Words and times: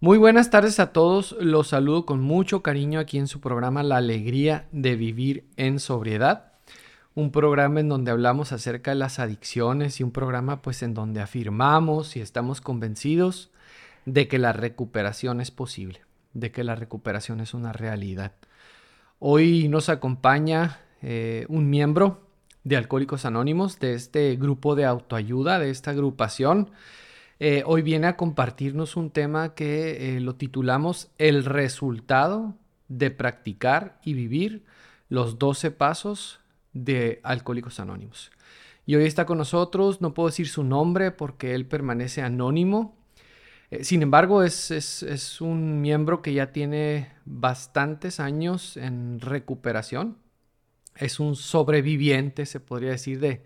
Muy 0.00 0.16
buenas 0.16 0.48
tardes 0.50 0.78
a 0.78 0.92
todos, 0.92 1.34
los 1.40 1.66
saludo 1.66 2.06
con 2.06 2.20
mucho 2.20 2.62
cariño 2.62 3.00
aquí 3.00 3.18
en 3.18 3.26
su 3.26 3.40
programa 3.40 3.82
La 3.82 3.96
Alegría 3.96 4.68
de 4.70 4.94
Vivir 4.94 5.48
en 5.56 5.80
Sobriedad, 5.80 6.52
un 7.16 7.32
programa 7.32 7.80
en 7.80 7.88
donde 7.88 8.12
hablamos 8.12 8.52
acerca 8.52 8.92
de 8.92 8.94
las 8.94 9.18
adicciones 9.18 9.98
y 9.98 10.04
un 10.04 10.12
programa 10.12 10.62
pues 10.62 10.84
en 10.84 10.94
donde 10.94 11.20
afirmamos 11.20 12.14
y 12.14 12.20
estamos 12.20 12.60
convencidos 12.60 13.50
de 14.06 14.28
que 14.28 14.38
la 14.38 14.52
recuperación 14.52 15.40
es 15.40 15.50
posible, 15.50 16.02
de 16.32 16.52
que 16.52 16.62
la 16.62 16.76
recuperación 16.76 17.40
es 17.40 17.52
una 17.52 17.72
realidad. 17.72 18.34
Hoy 19.18 19.66
nos 19.66 19.88
acompaña 19.88 20.78
eh, 21.02 21.44
un 21.48 21.68
miembro 21.70 22.20
de 22.62 22.76
Alcohólicos 22.76 23.24
Anónimos, 23.24 23.80
de 23.80 23.94
este 23.94 24.36
grupo 24.36 24.76
de 24.76 24.84
autoayuda, 24.84 25.58
de 25.58 25.70
esta 25.70 25.90
agrupación, 25.90 26.70
eh, 27.40 27.62
hoy 27.66 27.82
viene 27.82 28.08
a 28.08 28.16
compartirnos 28.16 28.96
un 28.96 29.10
tema 29.10 29.54
que 29.54 30.16
eh, 30.16 30.20
lo 30.20 30.34
titulamos 30.34 31.10
El 31.18 31.44
resultado 31.44 32.56
de 32.88 33.10
practicar 33.10 34.00
y 34.02 34.14
vivir 34.14 34.64
los 35.08 35.38
12 35.38 35.70
pasos 35.70 36.40
de 36.72 37.20
Alcohólicos 37.22 37.78
Anónimos. 37.78 38.32
Y 38.86 38.96
hoy 38.96 39.04
está 39.04 39.24
con 39.26 39.38
nosotros, 39.38 40.00
no 40.00 40.14
puedo 40.14 40.30
decir 40.30 40.48
su 40.48 40.64
nombre 40.64 41.10
porque 41.12 41.54
él 41.54 41.66
permanece 41.66 42.22
anónimo. 42.22 42.96
Eh, 43.70 43.84
sin 43.84 44.02
embargo, 44.02 44.42
es, 44.42 44.70
es, 44.70 45.40
un 45.40 45.80
miembro 45.80 46.22
que 46.22 46.32
ya 46.32 46.52
tiene 46.52 47.12
bastantes 47.24 48.18
años 48.18 48.76
en 48.76 49.20
recuperación. 49.20 50.16
Es 50.96 51.20
un 51.20 51.36
sobreviviente, 51.36 52.46
se 52.46 52.60
podría 52.60 52.90
decir, 52.90 53.20
de, 53.20 53.42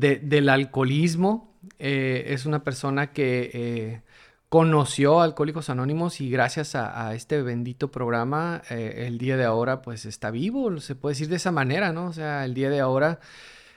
del 0.00 0.48
alcoholismo. 0.48 1.58
Eh, 1.78 2.26
es 2.28 2.46
una 2.46 2.62
persona 2.62 3.12
que 3.12 3.50
eh, 3.52 4.02
conoció 4.48 5.20
Alcohólicos 5.20 5.70
Anónimos 5.70 6.20
y 6.20 6.30
gracias 6.30 6.74
a, 6.74 7.14
este 7.14 7.42
bendito 7.42 7.90
programa, 7.90 8.62
eh, 8.70 9.04
el 9.06 9.18
día 9.18 9.36
de 9.36 9.44
ahora 9.44 9.82
pues 9.82 10.06
está 10.06 10.30
vivo, 10.30 10.80
se 10.80 10.94
puede 10.94 11.14
decir 11.14 11.28
de 11.28 11.36
esa 11.36 11.50
manera, 11.50 11.92
¿no? 11.92 12.06
O 12.06 12.12
sea, 12.12 12.44
el 12.44 12.54
día 12.54 12.70
de 12.70 12.80
ahora 12.80 13.20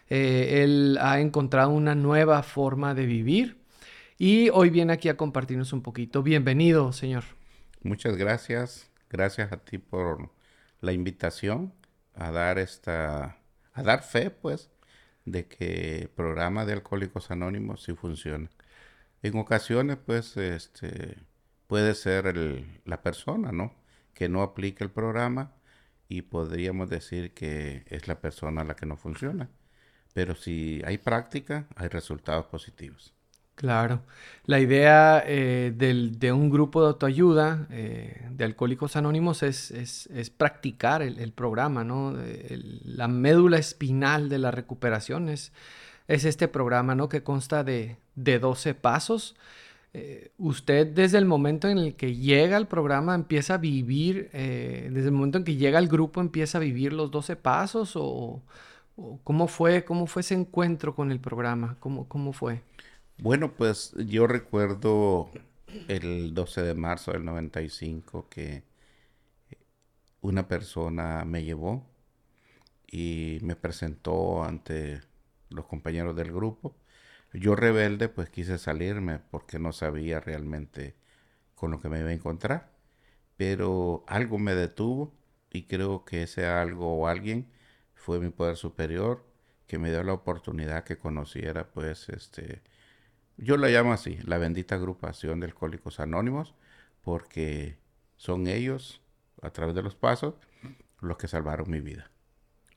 él 0.07 0.97
ha 1.01 1.19
encontrado 1.19 1.69
una 1.69 1.93
nueva 1.93 2.41
forma 2.41 2.95
de 2.95 3.05
vivir 3.05 3.59
y 4.17 4.49
hoy 4.49 4.71
viene 4.71 4.93
aquí 4.93 5.07
a 5.07 5.17
compartirnos 5.17 5.71
un 5.71 5.83
poquito. 5.83 6.23
Bienvenido, 6.23 6.91
señor. 6.93 7.23
Muchas 7.83 8.17
gracias. 8.17 8.89
Gracias 9.09 9.51
a 9.51 9.57
ti 9.57 9.77
por 9.77 10.31
la 10.81 10.93
invitación 10.93 11.73
a 12.15 12.31
dar 12.31 12.59
esta, 12.59 13.37
a 13.73 13.83
dar 13.83 14.03
fe, 14.03 14.29
pues, 14.29 14.69
de 15.31 15.47
que 15.47 16.09
programa 16.15 16.65
de 16.65 16.73
Alcohólicos 16.73 17.31
Anónimos 17.31 17.83
sí 17.83 17.93
funciona. 17.93 18.49
En 19.23 19.37
ocasiones, 19.37 19.97
pues, 20.05 20.37
este, 20.37 21.17
puede 21.67 21.95
ser 21.95 22.35
la 22.85 23.01
persona, 23.03 23.51
¿no? 23.51 23.75
Que 24.13 24.29
no 24.29 24.41
aplica 24.43 24.83
el 24.83 24.91
programa 24.91 25.53
y 26.09 26.23
podríamos 26.23 26.89
decir 26.89 27.33
que 27.33 27.83
es 27.87 28.07
la 28.07 28.21
persona 28.21 28.63
la 28.63 28.75
que 28.75 28.85
no 28.85 28.97
funciona. 28.97 29.49
Pero 30.13 30.35
si 30.35 30.81
hay 30.85 30.97
práctica, 30.97 31.67
hay 31.75 31.87
resultados 31.89 32.47
positivos. 32.47 33.13
Claro. 33.59 34.03
La 34.45 34.61
idea 34.61 35.21
eh, 35.27 35.73
de 35.75 36.31
un 36.31 36.49
grupo 36.49 36.81
de 36.81 36.87
autoayuda 36.87 37.67
eh, 37.71 38.25
de 38.31 38.45
Alcohólicos 38.45 38.95
Anónimos 38.95 39.43
es, 39.43 39.71
es, 39.71 40.29
practicar 40.29 41.01
el, 41.01 41.33
programa, 41.33 41.83
¿no? 41.83 42.15
la 42.85 43.09
médula 43.09 43.57
espinal 43.57 44.29
de 44.29 44.37
la 44.37 44.51
recuperación 44.51 45.27
es, 45.27 45.51
este 46.07 46.47
programa, 46.47 46.95
¿no? 46.95 47.09
Que 47.09 47.21
consta 47.21 47.65
de, 47.65 47.97
de 48.15 48.39
12 48.39 48.75
pasos. 48.75 49.35
Eh, 49.93 50.31
usted 50.37 50.87
desde 50.87 51.17
el 51.17 51.25
momento 51.25 51.67
en 51.67 51.79
el 51.79 51.95
que 51.95 52.15
llega 52.15 52.55
al 52.55 52.69
programa 52.69 53.13
empieza 53.13 53.55
a 53.55 53.57
vivir, 53.57 54.29
desde 54.31 55.05
el 55.05 55.11
momento 55.11 55.37
en 55.37 55.43
que 55.43 55.57
llega 55.57 55.79
al 55.79 55.89
grupo 55.89 56.21
empieza 56.21 56.59
a 56.59 56.61
vivir 56.61 56.93
los 56.93 57.11
12 57.11 57.35
pasos 57.35 57.91
o, 57.97 58.41
cómo 59.25 59.47
fue, 59.47 59.83
cómo 59.83 60.07
fue 60.07 60.21
ese 60.21 60.35
encuentro 60.35 60.95
con 60.95 61.11
el 61.11 61.19
programa, 61.19 61.75
cómo, 61.81 62.07
cómo 62.07 62.31
fue. 62.31 62.61
Bueno, 63.21 63.53
pues 63.53 63.93
yo 63.97 64.27
recuerdo 64.27 65.29
el 65.89 66.33
12 66.33 66.61
de 66.61 66.73
marzo 66.73 67.11
del 67.11 67.25
95 67.25 68.29
que 68.29 68.63
una 70.21 70.47
persona 70.47 71.25
me 71.25 71.43
llevó 71.43 71.85
y 72.87 73.39
me 73.43 73.55
presentó 73.55 74.43
ante 74.43 75.01
los 75.49 75.65
compañeros 75.65 76.15
del 76.15 76.31
grupo. 76.31 76.75
Yo 77.33 77.55
rebelde 77.55 78.09
pues 78.09 78.29
quise 78.29 78.57
salirme 78.57 79.19
porque 79.19 79.59
no 79.59 79.73
sabía 79.73 80.19
realmente 80.19 80.95
con 81.55 81.71
lo 81.71 81.81
que 81.81 81.89
me 81.89 81.99
iba 81.99 82.09
a 82.09 82.13
encontrar, 82.13 82.71
pero 83.37 84.03
algo 84.07 84.39
me 84.39 84.55
detuvo 84.55 85.13
y 85.51 85.63
creo 85.63 86.05
que 86.05 86.23
ese 86.23 86.47
algo 86.47 86.97
o 86.97 87.07
alguien 87.07 87.51
fue 87.95 88.19
mi 88.19 88.29
poder 88.29 88.57
superior 88.57 89.25
que 89.67 89.77
me 89.79 89.91
dio 89.91 90.03
la 90.03 90.13
oportunidad 90.13 90.83
que 90.85 90.97
conociera 90.97 91.69
pues 91.71 92.09
este 92.09 92.61
yo 93.41 93.57
la 93.57 93.69
llamo 93.69 93.93
así, 93.93 94.17
la 94.23 94.37
bendita 94.37 94.75
agrupación 94.75 95.39
de 95.39 95.47
alcohólicos 95.47 95.99
anónimos, 95.99 96.53
porque 97.01 97.77
son 98.17 98.47
ellos, 98.47 99.01
a 99.41 99.51
través 99.51 99.75
de 99.75 99.81
los 99.81 99.95
pasos, 99.95 100.35
los 101.01 101.17
que 101.17 101.27
salvaron 101.27 101.69
mi 101.69 101.79
vida. 101.79 102.11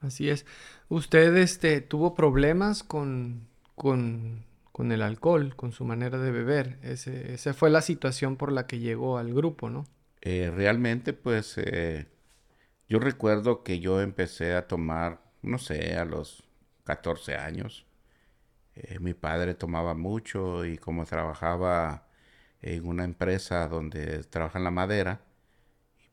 Así 0.01 0.31
es. 0.31 0.47
¿Usted 0.89 1.37
este, 1.37 1.81
tuvo 1.81 2.15
problemas 2.15 2.83
con, 2.83 3.49
con, 3.75 4.45
con 4.73 4.93
el 4.93 5.03
alcohol, 5.03 5.55
con 5.57 5.73
su 5.73 5.85
manera 5.85 6.19
de 6.19 6.31
beber? 6.31 6.79
Ese, 6.83 7.35
esa 7.35 7.55
fue 7.55 7.71
la 7.71 7.83
situación 7.83 8.37
por 8.37 8.53
la 8.53 8.67
que 8.67 8.79
llegó 8.79 9.19
al 9.19 9.33
grupo, 9.33 9.71
¿no? 9.71 9.87
Eh, 10.21 10.53
realmente, 10.55 11.13
pues, 11.13 11.59
eh, 11.59 12.07
yo 12.89 12.99
recuerdo 12.99 13.63
que 13.65 13.81
yo 13.81 14.01
empecé 14.01 14.55
a 14.55 14.69
tomar, 14.69 15.21
no 15.43 15.59
sé, 15.59 15.97
a 15.97 16.05
los 16.05 16.45
14 16.85 17.37
años. 17.37 17.87
Eh, 18.75 18.99
mi 19.01 19.15
padre 19.15 19.55
tomaba 19.55 19.95
mucho 19.95 20.65
y 20.65 20.79
como 20.79 21.05
trabajaba 21.07 22.09
en 22.63 22.87
una 22.87 23.05
empresa 23.05 23.69
donde 23.69 24.25
trabaja 24.25 24.59
en 24.59 24.65
la 24.65 24.71
madera, 24.71 25.21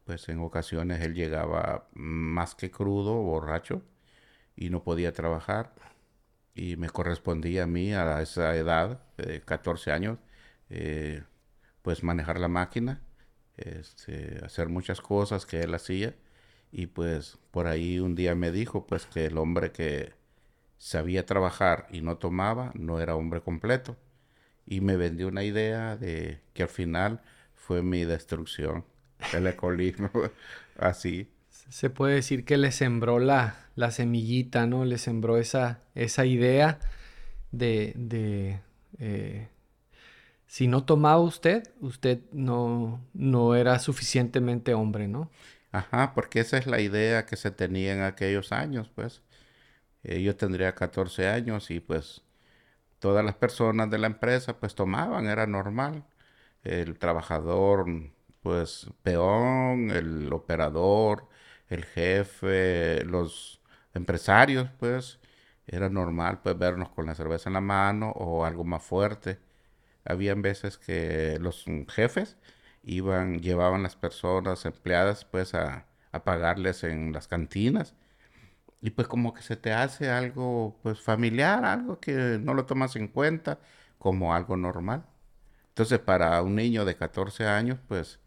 pues 0.05 0.27
en 0.29 0.39
ocasiones 0.39 1.01
él 1.01 1.13
llegaba 1.13 1.87
más 1.93 2.55
que 2.55 2.71
crudo, 2.71 3.15
borracho, 3.21 3.83
y 4.55 4.69
no 4.69 4.83
podía 4.83 5.13
trabajar. 5.13 5.73
Y 6.55 6.77
me 6.77 6.89
correspondía 6.89 7.63
a 7.63 7.67
mí 7.67 7.93
a 7.93 8.21
esa 8.21 8.55
edad, 8.55 9.01
de 9.17 9.41
14 9.41 9.91
años, 9.91 10.19
eh, 10.69 11.23
pues 11.81 12.03
manejar 12.03 12.39
la 12.39 12.47
máquina, 12.49 13.01
este, 13.57 14.41
hacer 14.45 14.69
muchas 14.69 15.01
cosas 15.01 15.45
que 15.45 15.61
él 15.61 15.73
hacía. 15.75 16.15
Y 16.71 16.87
pues 16.87 17.37
por 17.51 17.67
ahí 17.67 17.99
un 17.99 18.15
día 18.15 18.35
me 18.35 18.51
dijo 18.51 18.87
pues 18.87 19.05
que 19.07 19.25
el 19.27 19.37
hombre 19.37 19.71
que 19.71 20.13
sabía 20.79 21.27
trabajar 21.27 21.87
y 21.91 22.01
no 22.01 22.17
tomaba, 22.17 22.71
no 22.73 22.99
era 22.99 23.15
hombre 23.15 23.41
completo. 23.41 23.97
Y 24.65 24.81
me 24.81 24.97
vendió 24.97 25.27
una 25.27 25.43
idea 25.43 25.95
de 25.97 26.41
que 26.53 26.63
al 26.63 26.69
final 26.69 27.21
fue 27.53 27.83
mi 27.83 28.05
destrucción, 28.05 28.85
el 29.33 29.45
alcoholismo, 29.45 30.09
así. 30.79 31.29
Se 31.69 31.91
puede 31.91 32.15
decir 32.15 32.45
que 32.45 32.57
le 32.57 32.71
sembró 32.71 33.19
la, 33.19 33.67
la 33.75 33.91
semillita, 33.91 34.65
¿no? 34.65 34.85
Le 34.85 34.97
sembró 34.97 35.37
esa, 35.37 35.81
esa 35.93 36.25
idea 36.25 36.79
de, 37.51 37.93
de 37.95 38.59
eh, 38.97 39.49
si 40.47 40.67
no 40.67 40.83
tomaba 40.83 41.19
usted, 41.19 41.69
usted 41.79 42.21
no, 42.31 43.01
no 43.13 43.55
era 43.55 43.77
suficientemente 43.79 44.73
hombre, 44.73 45.07
¿no? 45.07 45.29
Ajá, 45.71 46.13
porque 46.15 46.39
esa 46.39 46.57
es 46.57 46.65
la 46.65 46.81
idea 46.81 47.25
que 47.27 47.35
se 47.35 47.51
tenía 47.51 47.93
en 47.93 48.01
aquellos 48.01 48.51
años, 48.51 48.89
pues. 48.95 49.21
Eh, 50.09 50.23
yo 50.23 50.35
tendría 50.35 50.73
14 50.75 51.27
años 51.27 51.69
y 51.71 51.79
pues 51.79 52.23
todas 52.99 53.25
las 53.25 53.35
personas 53.35 53.89
de 53.91 53.99
la 53.99 54.07
empresa 54.07 54.59
pues 54.59 54.75
tomaban, 54.75 55.27
era 55.27 55.47
normal. 55.47 56.05
El 56.63 56.99
trabajador, 56.99 57.87
pues 58.41 58.87
peón, 59.03 59.91
el 59.91 60.33
operador, 60.33 61.29
el 61.69 61.85
jefe, 61.85 63.03
los 63.05 63.61
empresarios, 63.93 64.69
pues 64.79 65.19
era 65.67 65.89
normal 65.89 66.41
pues 66.43 66.57
vernos 66.57 66.89
con 66.89 67.05
la 67.07 67.15
cerveza 67.15 67.49
en 67.49 67.53
la 67.55 67.61
mano 67.61 68.11
o 68.11 68.45
algo 68.45 68.63
más 68.65 68.83
fuerte. 68.83 69.39
Habían 70.05 70.41
veces 70.41 70.77
que 70.77 71.37
los 71.41 71.65
jefes 71.89 72.37
iban, 72.83 73.39
llevaban 73.41 73.83
las 73.83 73.95
personas 73.95 74.65
empleadas 74.65 75.25
pues 75.25 75.53
a, 75.55 75.85
a 76.11 76.23
pagarles 76.23 76.83
en 76.83 77.13
las 77.13 77.27
cantinas 77.27 77.95
y 78.81 78.91
pues 78.91 79.07
como 79.07 79.33
que 79.33 79.41
se 79.41 79.55
te 79.57 79.73
hace 79.73 80.09
algo 80.09 80.77
pues 80.83 81.01
familiar, 81.01 81.65
algo 81.65 81.99
que 81.99 82.39
no 82.41 82.53
lo 82.53 82.65
tomas 82.65 82.95
en 82.95 83.07
cuenta 83.07 83.59
como 83.97 84.33
algo 84.33 84.57
normal. 84.57 85.05
Entonces 85.69 85.99
para 85.99 86.41
un 86.43 86.55
niño 86.55 86.85
de 86.85 86.95
14 86.97 87.45
años 87.47 87.79
pues 87.87 88.19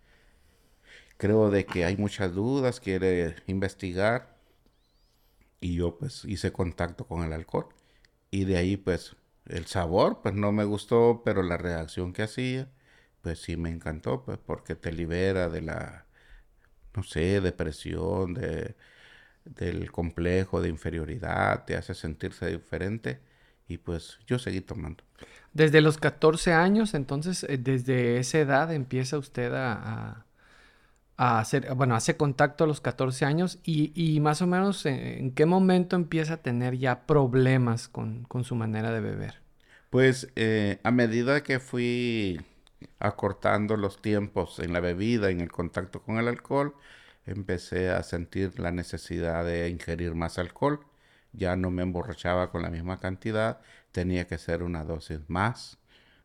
creo 1.16 1.50
de 1.50 1.64
que 1.66 1.84
hay 1.84 1.96
muchas 1.96 2.34
dudas, 2.34 2.80
quiere 2.80 3.36
investigar 3.46 4.36
y 5.60 5.74
yo 5.76 5.96
pues 5.98 6.24
hice 6.24 6.52
contacto 6.52 7.06
con 7.06 7.22
el 7.24 7.32
alcohol 7.32 7.68
y 8.30 8.44
de 8.44 8.56
ahí 8.58 8.76
pues 8.76 9.16
el 9.46 9.66
sabor 9.66 10.20
pues 10.22 10.34
no 10.34 10.52
me 10.52 10.64
gustó, 10.64 11.22
pero 11.24 11.42
la 11.42 11.56
reacción 11.56 12.12
que 12.12 12.22
hacía 12.22 12.68
pues 13.22 13.40
sí 13.40 13.56
me 13.56 13.70
encantó, 13.70 14.24
pues 14.24 14.38
porque 14.38 14.74
te 14.76 14.92
libera 14.92 15.48
de 15.48 15.62
la, 15.62 16.06
no 16.96 17.02
sé, 17.04 17.40
depresión, 17.40 18.34
de, 18.34 18.76
del 19.44 19.90
complejo 19.90 20.60
de 20.60 20.68
inferioridad, 20.68 21.64
te 21.64 21.76
hace 21.76 21.94
sentirse 21.94 22.46
diferente 22.46 23.20
y 23.68 23.78
pues 23.78 24.18
yo 24.26 24.38
seguí 24.38 24.60
tomando. 24.60 25.04
Desde 25.52 25.80
los 25.80 25.98
14 25.98 26.52
años, 26.52 26.94
entonces, 26.94 27.44
eh, 27.44 27.58
desde 27.58 28.18
esa 28.18 28.38
edad 28.38 28.72
empieza 28.72 29.18
usted 29.18 29.52
a, 29.54 30.24
a, 31.16 31.38
hacer, 31.38 31.74
bueno, 31.74 31.94
hace 31.94 32.16
contacto 32.16 32.64
a 32.64 32.66
los 32.66 32.80
14 32.80 33.24
años 33.24 33.58
y, 33.64 33.92
y 33.94 34.20
más 34.20 34.42
o 34.42 34.46
menos 34.46 34.86
en, 34.86 35.32
qué 35.32 35.46
momento 35.46 35.96
empieza 35.96 36.34
a 36.34 36.36
tener 36.38 36.78
ya 36.78 37.06
problemas 37.06 37.88
con, 37.88 38.24
con 38.24 38.44
su 38.44 38.54
manera 38.54 38.92
de 38.92 39.00
beber. 39.00 39.40
Pues 39.90 40.32
eh, 40.36 40.80
a 40.84 40.90
medida 40.90 41.42
que 41.42 41.60
fui 41.60 42.40
acortando 42.98 43.76
los 43.76 44.00
tiempos 44.00 44.58
en 44.58 44.72
la 44.72 44.80
bebida, 44.80 45.30
en 45.30 45.40
el 45.40 45.52
contacto 45.52 46.00
con 46.00 46.18
el 46.18 46.28
alcohol, 46.28 46.74
empecé 47.26 47.90
a 47.90 48.02
sentir 48.02 48.58
la 48.58 48.72
necesidad 48.72 49.44
de 49.44 49.68
ingerir 49.68 50.14
más 50.14 50.38
alcohol. 50.38 50.80
Ya 51.32 51.56
no 51.56 51.70
me 51.70 51.82
emborrachaba 51.82 52.50
con 52.50 52.62
la 52.62 52.70
misma 52.70 52.98
cantidad, 53.00 53.60
tenía 53.92 54.26
que 54.26 54.38
ser 54.38 54.62
una 54.62 54.84
dosis 54.84 55.20
más. 55.28 55.78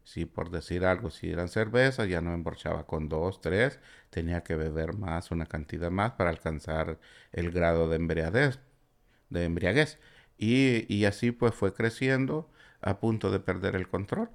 Si 0.04 0.26
por 0.26 0.50
decir 0.52 0.86
algo, 0.86 1.12
si 1.12 1.30
eran 1.32 1.50
cervezas, 1.50 2.08
ya 2.10 2.22
no 2.22 2.30
me 2.30 2.36
emborrachaba 2.36 2.86
con 2.88 3.10
dos, 3.10 3.42
tres, 3.42 3.80
tenía 4.10 4.44
que 4.44 4.56
beber 4.56 4.94
más, 4.94 5.32
una 5.32 5.46
cantidad 5.46 5.92
más 5.92 6.14
para 6.14 6.30
alcanzar 6.30 7.00
el 7.34 7.52
grado 7.52 7.90
de 7.90 7.98
embriaguez. 7.98 8.60
De 9.30 9.46
embriaguez. 9.46 10.00
Y, 10.38 10.94
y 10.94 11.06
así 11.06 11.32
pues 11.32 11.54
fue 11.56 11.74
creciendo 11.74 12.50
a 12.82 13.00
punto 13.00 13.32
de 13.32 13.40
perder 13.40 13.76
el 13.76 13.88
control. 13.90 14.30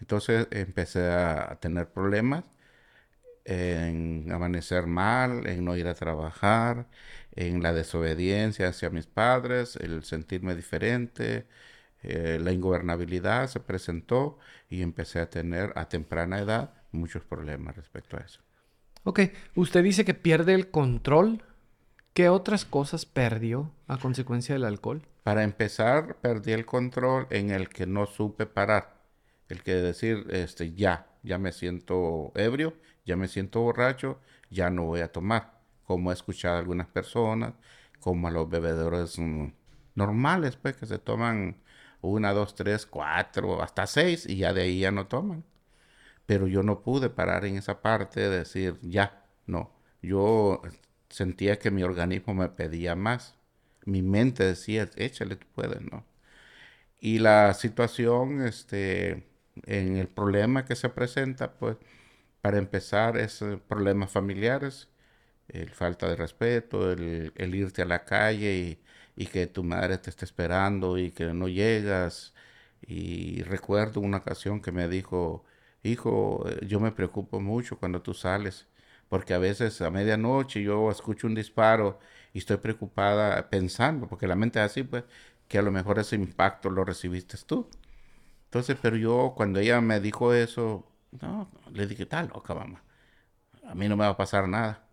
Entonces 0.00 0.48
empecé 0.50 1.08
a 1.10 1.58
tener 1.60 1.88
problemas 1.92 2.44
en 3.44 4.30
amanecer 4.32 4.86
mal, 4.86 5.46
en 5.46 5.64
no 5.64 5.76
ir 5.76 5.88
a 5.88 5.94
trabajar, 5.94 6.86
en 7.32 7.62
la 7.62 7.72
desobediencia 7.72 8.68
hacia 8.68 8.90
mis 8.90 9.06
padres, 9.06 9.76
el 9.76 10.04
sentirme 10.04 10.54
diferente, 10.54 11.46
eh, 12.02 12.38
la 12.40 12.52
ingobernabilidad 12.52 13.48
se 13.48 13.60
presentó 13.60 14.38
y 14.68 14.82
empecé 14.82 15.20
a 15.20 15.28
tener 15.28 15.72
a 15.76 15.88
temprana 15.88 16.38
edad 16.38 16.74
muchos 16.92 17.24
problemas 17.24 17.76
respecto 17.76 18.16
a 18.16 18.20
eso. 18.20 18.40
Ok, 19.04 19.20
usted 19.54 19.82
dice 19.82 20.04
que 20.04 20.14
pierde 20.14 20.54
el 20.54 20.70
control. 20.70 21.42
¿Qué 22.12 22.28
otras 22.28 22.64
cosas 22.64 23.06
perdió 23.06 23.72
a 23.86 23.98
consecuencia 23.98 24.54
del 24.54 24.64
alcohol? 24.64 25.06
Para 25.22 25.44
empezar, 25.44 26.16
perdí 26.20 26.52
el 26.52 26.66
control 26.66 27.26
en 27.30 27.50
el 27.50 27.68
que 27.68 27.86
no 27.86 28.06
supe 28.06 28.46
parar. 28.46 29.00
El 29.48 29.62
que 29.62 29.74
decir, 29.74 30.26
este, 30.30 30.72
ya, 30.72 31.06
ya 31.22 31.38
me 31.38 31.52
siento 31.52 32.32
ebrio, 32.34 32.74
ya 33.04 33.16
me 33.16 33.28
siento 33.28 33.60
borracho, 33.60 34.20
ya 34.50 34.70
no 34.70 34.84
voy 34.84 35.00
a 35.00 35.12
tomar. 35.12 35.60
Como 35.84 36.10
he 36.10 36.14
escuchado 36.14 36.56
a 36.56 36.58
algunas 36.60 36.86
personas, 36.88 37.54
como 38.00 38.28
a 38.28 38.30
los 38.30 38.48
bebedores 38.48 39.18
mm, 39.18 39.48
normales, 39.94 40.56
pues, 40.56 40.76
que 40.76 40.86
se 40.86 40.98
toman 40.98 41.56
una, 42.02 42.32
dos, 42.32 42.54
tres, 42.54 42.86
cuatro, 42.86 43.62
hasta 43.62 43.86
seis, 43.86 44.26
y 44.26 44.36
ya 44.38 44.52
de 44.52 44.62
ahí 44.62 44.80
ya 44.80 44.90
no 44.92 45.06
toman. 45.06 45.44
Pero 46.26 46.46
yo 46.46 46.62
no 46.62 46.82
pude 46.82 47.10
parar 47.10 47.44
en 47.44 47.56
esa 47.56 47.82
parte 47.82 48.20
de 48.20 48.30
decir, 48.30 48.78
ya, 48.82 49.24
no. 49.46 49.72
Yo 50.02 50.62
sentía 51.08 51.58
que 51.58 51.70
mi 51.70 51.82
organismo 51.82 52.34
me 52.34 52.48
pedía 52.48 52.94
más 52.96 53.36
mi 53.84 54.02
mente 54.02 54.44
decía, 54.44 54.88
échale, 54.96 55.36
tú 55.36 55.46
puedes, 55.54 55.80
¿no? 55.82 56.04
Y 57.00 57.18
la 57.20 57.54
situación, 57.54 58.42
este, 58.42 59.26
en 59.66 59.96
el 59.96 60.08
problema 60.08 60.64
que 60.64 60.76
se 60.76 60.88
presenta, 60.88 61.54
pues, 61.54 61.76
para 62.42 62.58
empezar, 62.58 63.16
es 63.18 63.42
eh, 63.42 63.58
problemas 63.68 64.10
familiares, 64.12 64.88
el 65.48 65.70
falta 65.70 66.08
de 66.08 66.16
respeto, 66.16 66.92
el, 66.92 67.32
irte 67.54 67.82
a 67.82 67.86
la 67.86 68.04
calle 68.04 68.56
y, 68.56 68.82
y, 69.16 69.26
que 69.26 69.46
tu 69.46 69.64
madre 69.64 69.98
te 69.98 70.10
esté 70.10 70.24
esperando 70.24 70.98
y 70.98 71.12
que 71.12 71.32
no 71.34 71.48
llegas. 71.48 72.34
Y 72.86 73.42
recuerdo 73.42 74.00
una 74.00 74.18
ocasión 74.18 74.60
que 74.62 74.72
me 74.72 74.88
dijo, 74.88 75.44
hijo, 75.82 76.44
eh, 76.48 76.66
yo 76.66 76.80
me 76.80 76.92
preocupo 76.92 77.40
mucho 77.40 77.78
cuando 77.78 78.02
tú 78.02 78.14
sales, 78.14 78.66
porque 79.08 79.34
a 79.34 79.38
veces 79.38 79.80
a 79.82 79.90
medianoche 79.90 80.62
yo 80.62 80.90
escucho 80.90 81.26
un 81.26 81.34
disparo 81.34 81.98
y 82.32 82.38
estoy 82.38 82.58
preocupada 82.58 83.50
pensando, 83.50 84.08
porque 84.08 84.26
la 84.28 84.36
mente 84.36 84.60
es 84.60 84.66
así, 84.66 84.82
pues, 84.84 85.04
que 85.48 85.58
a 85.58 85.62
lo 85.62 85.72
mejor 85.72 85.98
ese 85.98 86.16
impacto 86.16 86.70
lo 86.70 86.84
recibiste 86.84 87.36
tú. 87.46 87.68
Entonces, 88.50 88.76
pero 88.82 88.96
yo 88.96 89.32
cuando 89.36 89.60
ella 89.60 89.80
me 89.80 90.00
dijo 90.00 90.34
eso, 90.34 90.84
no, 91.20 91.48
le 91.72 91.86
dije, 91.86 92.06
tal 92.06 92.28
loca, 92.28 92.54
mamá, 92.54 92.82
a 93.64 93.74
mí 93.74 93.88
no 93.88 93.96
me 93.96 94.04
va 94.04 94.10
a 94.10 94.16
pasar 94.16 94.48
nada. 94.48 94.84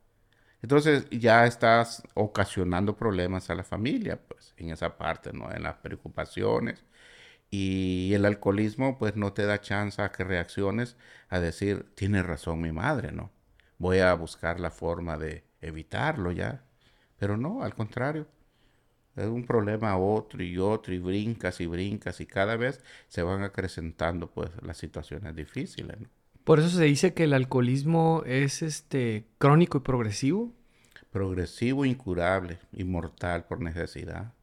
Entonces 0.62 1.08
ya 1.12 1.46
estás 1.48 2.04
ocasionando 2.16 2.98
problemas 2.98 3.50
a 3.50 3.56
la 3.56 3.64
familia, 3.64 4.20
pues, 4.28 4.54
en 4.58 4.72
esa 4.72 4.98
parte, 4.98 5.34
¿no? 5.34 5.52
En 5.52 5.64
las 5.64 5.76
preocupaciones. 5.78 6.86
Y 7.52 8.14
el 8.14 8.26
alcoholismo, 8.26 8.98
pues, 9.00 9.16
no 9.16 9.34
te 9.34 9.46
da 9.46 9.62
chance 9.62 10.02
a 10.02 10.12
que 10.12 10.24
reacciones 10.24 10.98
a 11.30 11.40
decir, 11.40 11.92
tiene 11.96 12.24
razón 12.24 12.62
mi 12.62 12.72
madre, 12.72 13.12
¿no? 13.12 13.32
Voy 13.80 14.00
a 14.00 14.14
buscar 14.16 14.60
la 14.60 14.72
forma 14.72 15.18
de 15.18 15.46
evitarlo 15.62 16.32
ya. 16.32 16.66
Pero 17.18 17.38
no, 17.38 17.64
al 17.64 17.76
contrario. 17.76 18.28
Es 19.18 19.26
un 19.26 19.46
problema 19.46 19.98
otro 19.98 20.44
y 20.44 20.58
otro 20.58 20.94
y 20.94 21.00
brincas 21.00 21.60
y 21.60 21.66
brincas 21.66 22.22
y 22.22 22.26
cada 22.26 22.56
vez 22.56 22.82
se 23.08 23.24
van 23.24 23.44
acrecentando 23.44 24.30
pues 24.30 24.52
las 24.62 24.78
situaciones 24.78 25.36
difíciles. 25.36 25.98
Por 26.44 26.60
eso 26.60 26.70
se 26.70 26.84
dice 26.84 27.14
que 27.14 27.24
el 27.24 27.34
alcoholismo 27.34 28.24
es 28.26 28.62
este 28.62 29.26
crónico 29.40 29.80
y 29.80 29.82
progresivo. 29.82 30.54
Progresivo, 31.12 31.84
incurable, 31.84 32.60
inmortal 32.74 33.46
por 33.46 33.60
necesidad. 33.60 34.34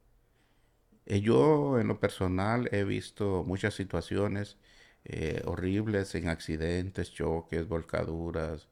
Eh, 1.07 1.21
yo 1.21 1.79
en 1.79 1.89
lo 1.89 2.01
personal 2.01 2.69
he 2.73 2.85
visto 2.85 3.45
muchas 3.47 3.75
situaciones 3.75 4.57
eh, 5.05 5.43
horribles 5.45 6.15
en 6.15 6.29
accidentes, 6.29 7.13
choques, 7.13 7.69
volcaduras, 7.69 8.69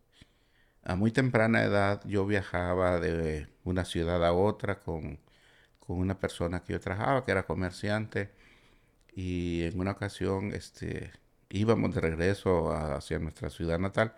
a 0.84 0.96
muy 0.96 1.12
temprana 1.12 1.62
edad 1.62 2.02
yo 2.06 2.26
viajaba 2.26 2.98
de 2.98 3.46
una 3.64 3.84
ciudad 3.84 4.24
a 4.24 4.32
otra 4.32 4.80
con, 4.80 5.20
una 5.92 6.18
persona 6.18 6.62
que 6.62 6.74
yo 6.74 6.80
trabajaba, 6.80 7.24
que 7.24 7.32
era 7.32 7.44
comerciante, 7.44 8.30
y 9.14 9.64
en 9.64 9.80
una 9.80 9.92
ocasión 9.92 10.52
este, 10.54 11.12
íbamos 11.50 11.94
de 11.94 12.00
regreso 12.00 12.72
hacia 12.72 13.18
nuestra 13.18 13.50
ciudad 13.50 13.78
natal 13.78 14.14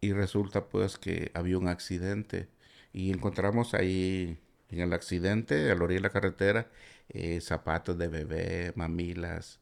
y 0.00 0.12
resulta 0.12 0.68
pues 0.68 0.98
que 0.98 1.30
había 1.34 1.58
un 1.58 1.68
accidente 1.68 2.48
y 2.92 3.12
encontramos 3.12 3.74
ahí 3.74 4.38
en 4.70 4.80
el 4.80 4.92
accidente, 4.92 5.70
a 5.70 5.74
la 5.76 5.86
de 5.86 6.00
la 6.00 6.10
carretera, 6.10 6.70
eh, 7.10 7.40
zapatos 7.40 7.98
de 7.98 8.08
bebé, 8.08 8.72
mamilas, 8.76 9.60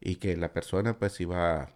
y 0.00 0.16
que 0.16 0.36
la 0.36 0.52
persona 0.52 0.98
pues 0.98 1.20
iba 1.20 1.70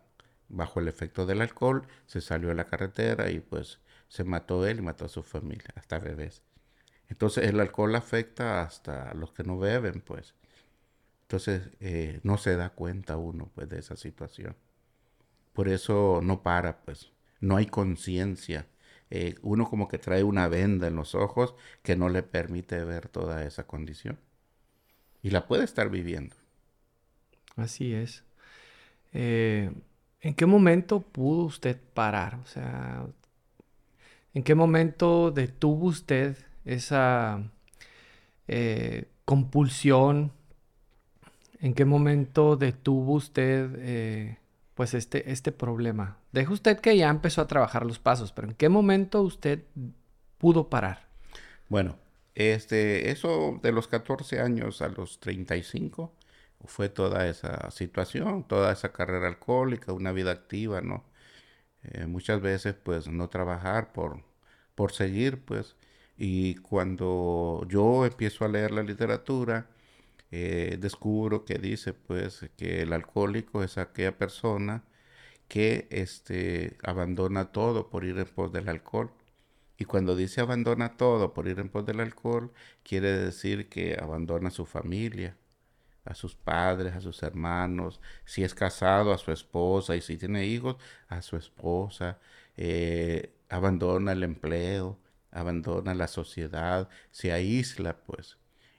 bajo 0.49 0.81
el 0.81 0.89
efecto 0.89 1.27
del 1.27 1.43
alcohol, 1.43 1.87
se 2.07 2.21
salió 2.21 2.51
a 2.51 2.55
la 2.55 2.67
carretera 2.67 3.31
y 3.31 3.41
pues 3.41 3.81
se 4.09 4.25
mató 4.25 4.67
él 4.67 4.79
y 4.81 4.83
mató 4.83 5.07
a 5.07 5.09
su 5.09 5.23
familia, 5.23 5.69
hasta 5.77 5.99
bebés. 5.99 6.43
Entonces 7.11 7.45
el 7.49 7.61
alcohol 7.61 7.95
afecta 7.97 8.63
hasta 8.63 9.13
los 9.15 9.33
que 9.33 9.45
no 9.45 9.59
beben, 9.59 10.01
pues. 10.01 10.35
Entonces 11.23 11.71
eh, 11.81 12.21
no 12.25 12.39
se 12.39 12.57
da 12.57 12.71
cuenta 12.71 13.17
uno, 13.19 13.51
pues, 13.55 13.69
de 13.69 13.79
esa 13.81 13.97
situación. 13.97 14.57
Por 15.53 15.69
eso 15.69 16.21
no 16.23 16.43
para, 16.43 16.83
pues. 16.83 17.13
No 17.41 17.57
hay 17.57 17.67
conciencia. 17.67 18.69
Eh, 19.11 19.37
uno 19.43 19.69
como 19.69 19.89
que 19.89 19.99
trae 19.99 20.23
una 20.25 20.49
venda 20.49 20.89
en 20.89 20.97
los 20.97 21.15
ojos 21.15 21.55
que 21.83 21.97
no 21.97 22.09
le 22.09 22.23
permite 22.23 22.85
ver 22.85 23.09
toda 23.09 23.45
esa 23.45 23.67
condición. 23.67 24.19
Y 25.23 25.31
la 25.31 25.47
puede 25.47 25.65
estar 25.65 25.91
viviendo. 25.91 26.37
Así 27.57 27.93
es. 27.95 28.25
Eh, 29.13 29.71
¿En 30.21 30.35
qué 30.35 30.47
momento 30.47 31.01
pudo 31.01 31.45
usted 31.45 31.79
parar? 31.95 32.37
O 32.37 32.47
sea, 32.47 33.07
¿En 34.35 34.43
qué 34.43 34.55
momento 34.55 35.31
detuvo 35.31 35.87
usted 35.87 36.37
esa 36.75 37.43
eh, 38.49 39.07
compulsión? 39.25 40.33
¿En 41.61 41.75
qué 41.75 41.85
momento 41.85 42.57
detuvo 42.57 43.15
usted 43.15 43.71
eh, 43.79 44.39
pues 44.75 44.95
este, 44.95 45.31
este 45.31 45.53
problema? 45.53 46.17
Deja 46.33 46.53
usted 46.53 46.81
que 46.81 46.97
ya 46.97 47.09
empezó 47.11 47.43
a 47.43 47.47
trabajar 47.47 47.85
los 47.85 47.99
pasos, 47.99 48.33
pero 48.33 48.49
¿en 48.49 48.55
qué 48.55 48.69
momento 48.69 49.23
usted 49.23 49.63
pudo 50.39 50.69
parar? 50.69 51.09
Bueno, 51.69 51.97
este, 52.35 53.11
eso 53.11 53.61
de 53.63 53.73
los 53.73 53.89
14 53.89 54.41
años 54.41 54.81
a 54.83 54.89
los 54.89 55.21
35 55.21 56.13
fue 56.65 56.89
toda 56.89 57.27
esa 57.29 57.71
situación, 57.71 58.45
toda 58.45 58.73
esa 58.73 58.93
carrera 58.93 59.29
alcohólica, 59.29 59.93
una 59.93 60.13
vida 60.13 60.31
activa, 60.31 60.81
¿no? 60.81 61.05
Eh, 61.83 62.07
muchas 62.07 62.41
veces 62.41 62.75
pues 62.75 63.09
no 63.09 63.29
trabajar 63.29 63.93
por, 63.93 64.23
por 64.75 64.93
seguir 64.93 65.43
pues 65.45 65.77
y 66.21 66.57
cuando 66.57 67.67
yo 67.69 68.05
empiezo 68.05 68.45
a 68.45 68.49
leer 68.49 68.73
la 68.73 68.83
literatura 68.83 69.71
eh, 70.31 70.77
descubro 70.81 71.47
que 71.47 71.59
dice 71.59 71.95
pues 71.95 72.51
que 72.59 72.83
el 72.83 72.93
alcohólico 72.93 73.65
es 73.65 73.79
aquella 73.79 74.19
persona 74.19 74.85
que 75.49 75.89
este, 75.91 76.77
abandona 76.85 77.53
todo 77.53 77.91
por 77.91 78.05
ir 78.05 78.19
en 78.19 78.27
pos 78.27 78.53
del 78.53 78.69
alcohol. 78.69 79.13
Y 79.79 79.87
cuando 79.87 80.17
dice 80.17 80.43
abandona 80.43 80.97
todo 80.99 81.35
por 81.35 81.49
ir 81.49 81.59
en 81.61 81.71
pos 81.71 81.87
del 81.87 82.01
alcohol, 82.01 82.53
quiere 82.85 83.13
decir 83.13 83.69
que 83.71 83.97
abandona 84.01 84.49
a 84.49 84.53
su 84.53 84.67
familia, 84.67 85.37
a 86.05 86.15
sus 86.15 86.35
padres, 86.37 86.95
a 86.95 87.01
sus 87.01 87.23
hermanos, 87.23 88.01
si 88.27 88.45
es 88.45 88.55
casado, 88.55 89.13
a 89.13 89.19
su 89.19 89.33
esposa, 89.33 89.97
y 89.97 90.03
si 90.03 90.19
tiene 90.19 90.47
hijos, 90.47 90.77
a 91.09 91.23
su 91.23 91.37
esposa, 91.37 92.19
eh, 92.57 93.33
abandona 93.49 94.13
el 94.13 94.23
empleo, 94.25 94.99
abandona 95.33 95.95
la 95.95 96.09
sociedad, 96.09 96.89
se 97.11 97.33
aísla, 97.33 97.99
pues. 98.05 98.39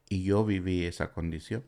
Y 0.10 0.24
yo 0.24 0.46
viví 0.46 0.86
esa 0.86 1.12
condición. 1.14 1.64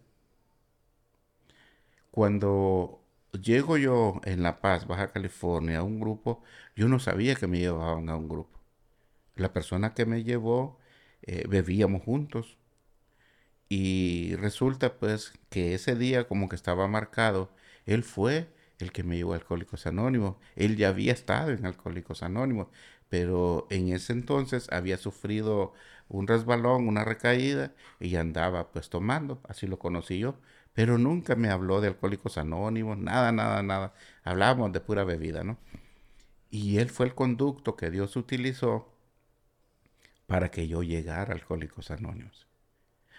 Cuando 2.12 3.04
llego 3.32 3.78
yo 3.78 4.22
en 4.26 4.44
La 4.44 4.62
Paz, 4.62 4.88
Baja 4.88 5.12
California, 5.12 5.80
a 5.80 5.84
un 5.84 6.00
grupo, 6.00 6.44
yo 6.76 6.88
no 6.88 7.00
sabía 7.00 7.36
que 7.36 7.48
me 7.48 7.60
llevaban 7.60 8.10
a 8.10 8.16
un 8.16 8.30
grupo. 8.30 8.60
La 9.36 9.54
persona 9.54 9.94
que 9.94 10.06
me 10.06 10.24
llevó, 10.24 10.80
eh, 11.24 11.46
bebíamos 11.50 12.04
juntos. 12.04 12.58
Y 13.70 14.36
resulta 14.36 14.98
pues 15.00 15.34
que 15.50 15.74
ese 15.74 15.96
día 15.96 16.28
como 16.28 16.50
que 16.50 16.56
estaba 16.56 16.88
marcado, 16.88 17.52
él 17.86 18.04
fue 18.04 18.50
el 18.80 18.92
que 18.92 19.04
me 19.04 19.16
llevó 19.18 19.34
a 19.34 19.38
Alcohólicos 19.38 19.88
Anónimos. 19.88 20.36
Él 20.56 20.78
ya 20.78 20.90
había 20.90 21.14
estado 21.14 21.52
en 21.52 21.66
Alcohólicos 21.66 22.24
Anónimos, 22.24 22.68
pero 23.14 23.68
en 23.70 23.90
ese 23.90 24.12
entonces 24.12 24.68
había 24.72 24.98
sufrido 24.98 25.74
un 26.08 26.26
resbalón, 26.26 26.88
una 26.88 27.06
recaída 27.06 27.72
y 28.00 28.16
andaba 28.16 28.72
pues 28.72 28.90
tomando, 28.90 29.40
así 29.48 29.68
lo 29.68 29.78
conocí 29.78 30.18
yo, 30.18 30.40
pero 30.74 30.98
nunca 30.98 31.36
me 31.36 31.50
habló 31.52 31.80
de 31.80 31.90
Alcohólicos 31.90 32.40
Anónimos, 32.40 32.98
nada, 32.98 33.32
nada, 33.32 33.62
nada. 33.62 33.94
Hablábamos 34.24 34.74
de 34.74 34.80
pura 34.80 35.04
bebida, 35.04 35.44
¿no? 35.44 35.60
Y 36.50 36.80
él 36.80 36.90
fue 36.90 37.06
el 37.06 37.14
conducto 37.14 37.76
que 37.76 37.92
Dios 37.92 38.16
utilizó 38.16 38.92
para 40.26 40.50
que 40.50 40.68
yo 40.68 40.82
llegara 40.82 41.34
a 41.34 41.36
Alcohólicos 41.36 41.92
Anónimos. 41.92 42.48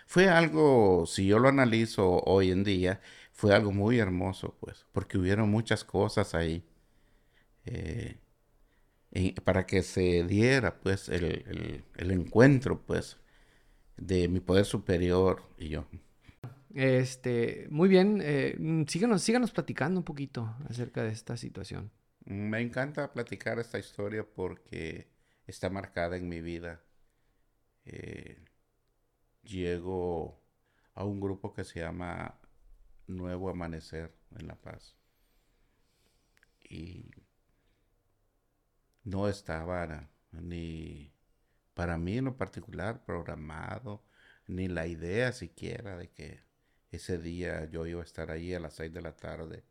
Fue 0.08 0.28
algo, 0.28 1.06
si 1.06 1.28
yo 1.28 1.38
lo 1.38 1.48
analizo 1.48 2.18
hoy 2.24 2.50
en 2.50 2.64
día, 2.64 3.00
fue 3.32 3.54
algo 3.54 3.70
muy 3.70 4.00
hermoso, 4.00 4.56
pues, 4.58 4.86
porque 4.90 5.18
hubieron 5.18 5.50
muchas 5.50 5.84
cosas 5.84 6.34
ahí 6.34 6.64
eh, 7.66 8.18
para 9.44 9.66
que 9.66 9.82
se 9.82 10.24
diera, 10.24 10.80
pues, 10.80 11.08
el, 11.08 11.84
el, 11.96 12.10
encuentro, 12.10 12.80
pues, 12.84 13.18
de 13.96 14.28
mi 14.28 14.40
poder 14.40 14.64
superior 14.64 15.42
y 15.58 15.68
yo. 15.68 15.86
Este, 16.74 17.68
muy 17.70 17.88
bien, 17.88 18.20
eh, 18.22 18.56
síganos, 18.88 19.22
síganos 19.22 19.52
platicando 19.52 20.00
un 20.00 20.04
poquito 20.04 20.56
acerca 20.68 21.02
de 21.04 21.10
esta 21.10 21.36
situación. 21.36 21.92
Me 22.24 22.60
encanta 22.60 23.12
platicar 23.12 23.58
esta 23.58 23.78
historia 23.78 24.26
porque 24.26 25.08
está 25.46 25.70
marcada 25.70 26.16
en 26.16 26.28
mi 26.28 26.40
vida. 26.40 26.82
Eh, 27.84 28.44
llego 29.42 30.42
a 30.94 31.04
un 31.04 31.20
grupo 31.20 31.52
que 31.52 31.64
se 31.64 31.80
llama 31.80 32.40
Nuevo 33.06 33.50
Amanecer 33.50 34.12
en 34.36 34.48
La 34.48 34.56
Paz. 34.56 34.96
Y 36.68 37.10
no 39.04 39.28
estaba 39.28 40.10
ni 40.32 41.12
para 41.74 41.98
mí 41.98 42.18
en 42.18 42.26
lo 42.26 42.36
particular 42.36 43.04
programado, 43.04 44.04
ni 44.46 44.68
la 44.68 44.86
idea 44.86 45.32
siquiera 45.32 45.96
de 45.96 46.10
que 46.10 46.42
ese 46.90 47.18
día 47.18 47.64
yo 47.70 47.86
iba 47.86 48.00
a 48.00 48.04
estar 48.04 48.30
ahí 48.30 48.54
a 48.54 48.60
las 48.60 48.74
seis 48.74 48.92
de 48.92 49.02
la 49.02 49.16
tarde 49.16 49.64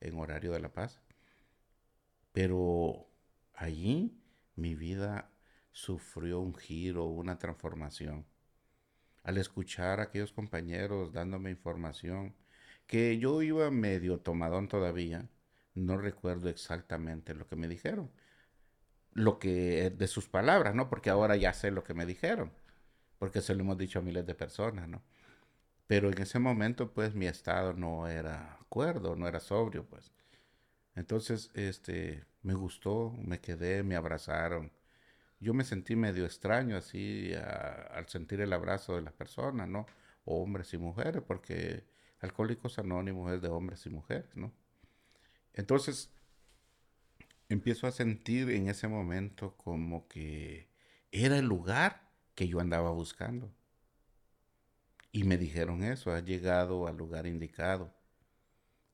en 0.00 0.18
horario 0.18 0.52
de 0.52 0.60
La 0.60 0.72
Paz. 0.72 1.00
Pero 2.32 3.08
allí 3.54 4.20
mi 4.56 4.74
vida 4.74 5.30
sufrió 5.72 6.40
un 6.40 6.54
giro, 6.54 7.04
una 7.06 7.38
transformación 7.38 8.26
al 9.26 9.38
escuchar 9.38 9.98
a 9.98 10.04
aquellos 10.04 10.32
compañeros 10.32 11.12
dándome 11.12 11.50
información, 11.50 12.36
que 12.86 13.18
yo 13.18 13.42
iba 13.42 13.68
medio 13.72 14.20
tomadón 14.20 14.68
todavía, 14.68 15.28
no 15.74 15.98
recuerdo 15.98 16.48
exactamente 16.48 17.34
lo 17.34 17.48
que 17.48 17.56
me 17.56 17.66
dijeron, 17.66 18.08
lo 19.16 19.38
que 19.38 19.90
de 19.90 20.08
sus 20.08 20.28
palabras, 20.28 20.74
¿no? 20.74 20.88
Porque 20.90 21.10
ahora 21.10 21.36
ya 21.36 21.52
sé 21.54 21.70
lo 21.70 21.84
que 21.84 21.94
me 21.94 22.06
dijeron, 22.06 22.52
porque 23.18 23.40
se 23.42 23.54
lo 23.54 23.62
hemos 23.62 23.78
dicho 23.78 23.98
a 24.00 24.02
miles 24.02 24.26
de 24.26 24.34
personas, 24.34 24.88
¿no? 24.88 25.02
Pero 25.86 26.10
en 26.10 26.20
ese 26.20 26.38
momento, 26.38 26.92
pues, 26.92 27.14
mi 27.14 27.26
estado 27.26 27.72
no 27.74 28.08
era 28.08 28.58
acuerdo, 28.60 29.16
no 29.16 29.28
era 29.28 29.40
sobrio, 29.40 29.86
pues. 29.86 30.12
Entonces, 30.96 31.50
este, 31.54 32.24
me 32.42 32.54
gustó, 32.54 33.12
me 33.24 33.40
quedé, 33.40 33.82
me 33.82 33.96
abrazaron, 33.96 34.72
yo 35.40 35.54
me 35.54 35.64
sentí 35.64 35.96
medio 35.96 36.24
extraño 36.26 36.76
así 36.76 37.32
al 37.34 38.08
sentir 38.08 38.40
el 38.40 38.52
abrazo 38.52 38.96
de 38.96 39.02
las 39.02 39.12
personas, 39.14 39.68
¿no? 39.68 39.86
Hombres 40.24 40.72
y 40.74 40.78
mujeres, 40.78 41.22
porque 41.26 41.84
Alcohólicos 42.20 42.78
Anónimos 42.78 43.32
es 43.32 43.42
de 43.42 43.48
hombres 43.48 43.84
y 43.86 43.90
mujeres, 43.90 44.34
¿no? 44.36 44.52
Entonces, 45.54 46.10
empiezo 47.48 47.86
a 47.86 47.92
sentir 47.92 48.50
en 48.50 48.68
ese 48.68 48.88
momento 48.88 49.56
como 49.56 50.08
que 50.08 50.68
era 51.12 51.38
el 51.38 51.46
lugar 51.46 52.10
que 52.34 52.48
yo 52.48 52.60
andaba 52.60 52.90
buscando. 52.90 53.52
Y 55.10 55.24
me 55.24 55.36
dijeron 55.36 55.82
eso, 55.82 56.12
has 56.12 56.24
llegado 56.24 56.86
al 56.86 56.96
lugar 56.96 57.26
indicado. 57.26 57.92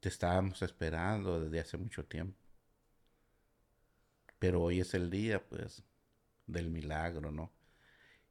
Te 0.01 0.09
estábamos 0.11 0.61
esperando 0.63 1.41
desde 1.41 1.61
hace 1.61 1.79
mucho 1.79 2.05
tiempo. 2.05 2.39
Pero 4.39 4.63
hoy 4.63 4.81
es 4.81 4.95
el 4.95 5.11
día, 5.11 5.43
pues, 5.49 5.83
del 6.47 6.71
milagro, 6.71 7.31
¿no? 7.33 7.53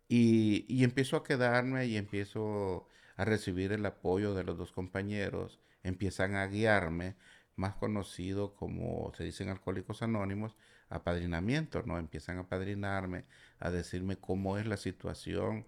Y, 0.10 0.66
y 0.70 0.84
empiezo 0.84 1.18
a 1.18 1.24
quedarme 1.24 1.88
y 1.88 1.98
empiezo 1.98 2.88
a 3.18 3.26
recibir 3.26 3.72
el 3.74 3.86
apoyo 3.86 4.34
de 4.36 4.44
los 4.44 4.58
dos 4.58 4.72
compañeros, 4.74 5.60
empiezan 5.84 6.36
a 6.36 6.48
guiarme, 6.48 7.16
más 7.62 7.76
conocido 7.76 8.56
como 8.56 9.14
se 9.16 9.24
dicen 9.24 9.50
alcohólicos 9.50 10.02
anónimos, 10.02 10.56
apadrinamiento, 10.90 11.84
¿no? 11.84 11.98
Empiezan 11.98 12.40
a 12.40 12.48
padrinarme, 12.48 13.26
a 13.60 13.72
decirme 13.72 14.18
cómo 14.18 14.58
es 14.58 14.66
la 14.68 14.78
situación 14.78 15.66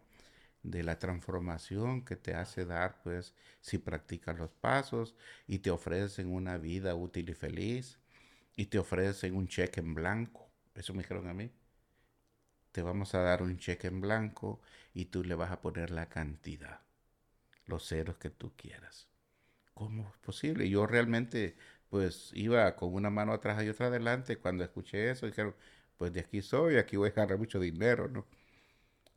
de 0.63 0.83
la 0.83 0.99
transformación 0.99 2.03
que 2.05 2.15
te 2.17 2.35
hace 2.35 2.65
dar, 2.65 3.01
pues, 3.03 3.33
si 3.61 3.77
practicas 3.77 4.37
los 4.37 4.51
pasos 4.51 5.15
y 5.47 5.59
te 5.59 5.71
ofrecen 5.71 6.31
una 6.33 6.57
vida 6.57 6.95
útil 6.95 7.29
y 7.29 7.33
feliz 7.33 7.99
y 8.55 8.67
te 8.67 8.79
ofrecen 8.79 9.35
un 9.35 9.47
cheque 9.47 9.79
en 9.81 9.93
blanco. 9.93 10.49
Eso 10.75 10.93
me 10.93 11.03
dijeron 11.03 11.27
a 11.27 11.33
mí 11.33 11.51
te 12.73 12.81
vamos 12.81 13.13
a 13.13 13.19
dar 13.19 13.43
un 13.43 13.57
cheque 13.59 13.87
en 13.87 14.01
blanco 14.01 14.59
y 14.95 15.05
tú 15.05 15.23
le 15.23 15.35
vas 15.35 15.51
a 15.51 15.61
poner 15.61 15.91
la 15.91 16.09
cantidad, 16.09 16.81
los 17.67 17.87
ceros 17.87 18.17
que 18.17 18.31
tú 18.31 18.51
quieras. 18.57 19.07
¿Cómo 19.75 20.09
es 20.09 20.17
posible? 20.17 20.67
Yo 20.67 20.87
realmente 20.87 21.55
pues 21.93 22.31
iba 22.33 22.75
con 22.75 22.93
una 22.95 23.11
mano 23.11 23.33
atrás 23.33 23.63
y 23.63 23.69
otra 23.69 23.87
adelante. 23.87 24.37
Cuando 24.39 24.63
escuché 24.63 25.11
eso, 25.11 25.27
dijeron, 25.27 25.55
pues 25.97 26.11
de 26.13 26.21
aquí 26.21 26.41
soy, 26.41 26.77
aquí 26.77 26.97
voy 26.97 27.09
a 27.09 27.13
ganar 27.13 27.37
mucho 27.37 27.59
dinero, 27.59 28.07
¿no? 28.09 28.25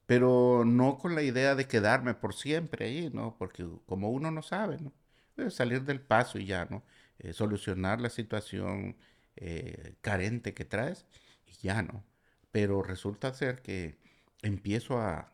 Pero 0.06 0.64
no 0.66 0.99
con 0.99 1.14
la 1.14 1.23
idea 1.23 1.54
de 1.54 1.66
quedarme 1.66 2.14
por 2.14 2.35
siempre 2.35 2.87
ahí, 2.87 3.11
¿no? 3.12 3.37
Porque 3.38 3.66
como 3.87 4.11
uno 4.11 4.30
no 4.30 4.42
sabe, 4.42 4.78
¿no? 4.78 4.92
Pues, 5.37 5.54
salir 5.54 5.85
del 5.85 6.00
paso 6.00 6.38
y 6.38 6.47
ya, 6.47 6.66
¿no? 6.66 6.85
Eh, 7.18 7.33
solucionar 7.33 8.00
la 8.00 8.11
situación 8.11 8.97
eh, 9.37 9.97
carente 10.02 10.54
que 10.54 10.64
traes 10.64 11.06
y 11.47 11.52
ya, 11.66 11.83
¿no? 11.83 12.04
pero 12.56 12.83
resulta 12.83 13.35
ser 13.35 13.61
que 13.62 13.99
empiezo 14.42 14.99
a, 14.99 15.33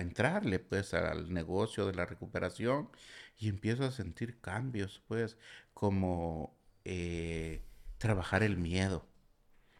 entrarle 0.00 0.58
pues 0.60 0.94
al 0.94 1.32
negocio 1.32 1.86
de 1.86 1.94
la 1.94 2.06
recuperación 2.06 2.90
y 3.38 3.48
empiezo 3.48 3.84
a 3.84 3.90
sentir 3.92 4.40
cambios 4.40 5.02
pues 5.08 5.36
como 5.74 6.57
eh, 6.88 7.62
trabajar 7.98 8.42
el 8.42 8.56
miedo, 8.56 9.06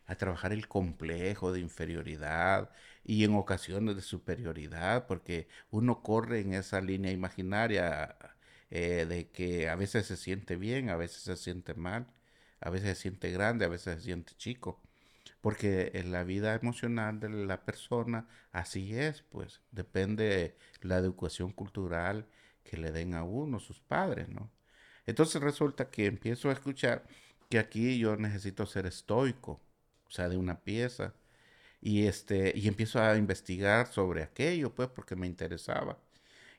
a 0.06 0.16
trabajar 0.16 0.52
el 0.52 0.68
complejo 0.68 1.52
de 1.52 1.60
inferioridad 1.60 2.70
y 3.04 3.24
en 3.24 3.34
ocasiones 3.34 3.96
de 3.96 4.02
superioridad, 4.02 5.06
porque 5.06 5.48
uno 5.70 6.02
corre 6.02 6.40
en 6.40 6.54
esa 6.54 6.80
línea 6.80 7.12
imaginaria 7.12 8.16
eh, 8.70 9.06
de 9.08 9.30
que 9.30 9.68
a 9.70 9.76
veces 9.76 10.06
se 10.06 10.16
siente 10.16 10.56
bien, 10.56 10.90
a 10.90 10.96
veces 10.96 11.22
se 11.22 11.36
siente 11.36 11.74
mal, 11.74 12.06
a 12.60 12.70
veces 12.70 12.96
se 12.98 13.02
siente 13.02 13.30
grande, 13.32 13.64
a 13.64 13.68
veces 13.68 13.96
se 13.96 14.02
siente 14.02 14.34
chico 14.36 14.80
porque 15.40 15.92
en 15.94 16.12
la 16.12 16.24
vida 16.24 16.54
emocional 16.54 17.20
de 17.20 17.28
la 17.30 17.64
persona 17.64 18.26
así 18.52 18.94
es, 18.94 19.22
pues 19.22 19.60
depende 19.72 20.56
la 20.82 20.98
educación 20.98 21.52
cultural 21.52 22.26
que 22.64 22.76
le 22.76 22.92
den 22.92 23.14
a 23.14 23.22
uno 23.22 23.60
sus 23.60 23.80
padres, 23.80 24.28
¿no? 24.28 24.50
Entonces 25.08 25.42
resulta 25.42 25.90
que 25.90 26.06
empiezo 26.06 26.50
a 26.50 26.52
escuchar 26.54 27.04
que 27.50 27.58
aquí 27.58 27.98
yo 27.98 28.16
necesito 28.16 28.66
ser 28.66 28.86
estoico, 28.86 29.60
o 30.08 30.10
sea, 30.10 30.28
de 30.28 30.36
una 30.36 30.60
pieza, 30.62 31.14
y 31.80 32.06
este 32.06 32.52
y 32.56 32.68
empiezo 32.68 33.00
a 33.02 33.16
investigar 33.16 33.88
sobre 33.88 34.22
aquello, 34.22 34.74
pues 34.74 34.88
porque 34.90 35.16
me 35.16 35.26
interesaba. 35.26 35.98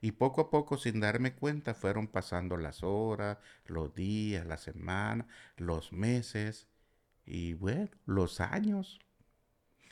Y 0.02 0.14
poco 0.14 0.42
a 0.42 0.50
poco, 0.52 0.78
sin 0.78 1.00
darme 1.02 1.34
cuenta, 1.36 1.74
fueron 1.76 2.08
pasando 2.08 2.58
las 2.58 2.84
horas, 2.84 3.38
los 3.68 3.96
días, 3.96 4.46
las 4.48 4.62
semanas, 4.64 5.28
los 5.58 5.94
meses, 5.94 6.68
Y 7.26 7.54
bueno, 7.56 7.90
los 8.08 8.42
años. 8.42 9.00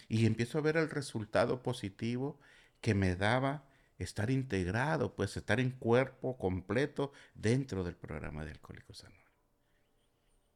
Y 0.09 0.25
empiezo 0.25 0.57
a 0.57 0.61
ver 0.61 0.77
el 0.77 0.89
resultado 0.89 1.61
positivo 1.63 2.39
que 2.81 2.93
me 2.95 3.15
daba 3.15 3.63
estar 3.97 4.29
integrado, 4.29 5.15
pues 5.15 5.37
estar 5.37 5.59
en 5.59 5.71
cuerpo 5.71 6.37
completo 6.37 7.11
dentro 7.33 7.83
del 7.83 7.95
programa 7.95 8.45
de 8.45 8.51
Alcohólicos 8.51 9.03
Anónimos. 9.03 9.27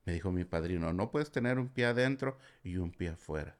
Me 0.05 0.13
dijo 0.13 0.31
mi 0.31 0.45
padrino, 0.45 0.93
no 0.93 1.11
puedes 1.11 1.31
tener 1.31 1.59
un 1.59 1.69
pie 1.69 1.85
adentro 1.85 2.37
y 2.63 2.77
un 2.77 2.91
pie 2.91 3.09
afuera. 3.09 3.57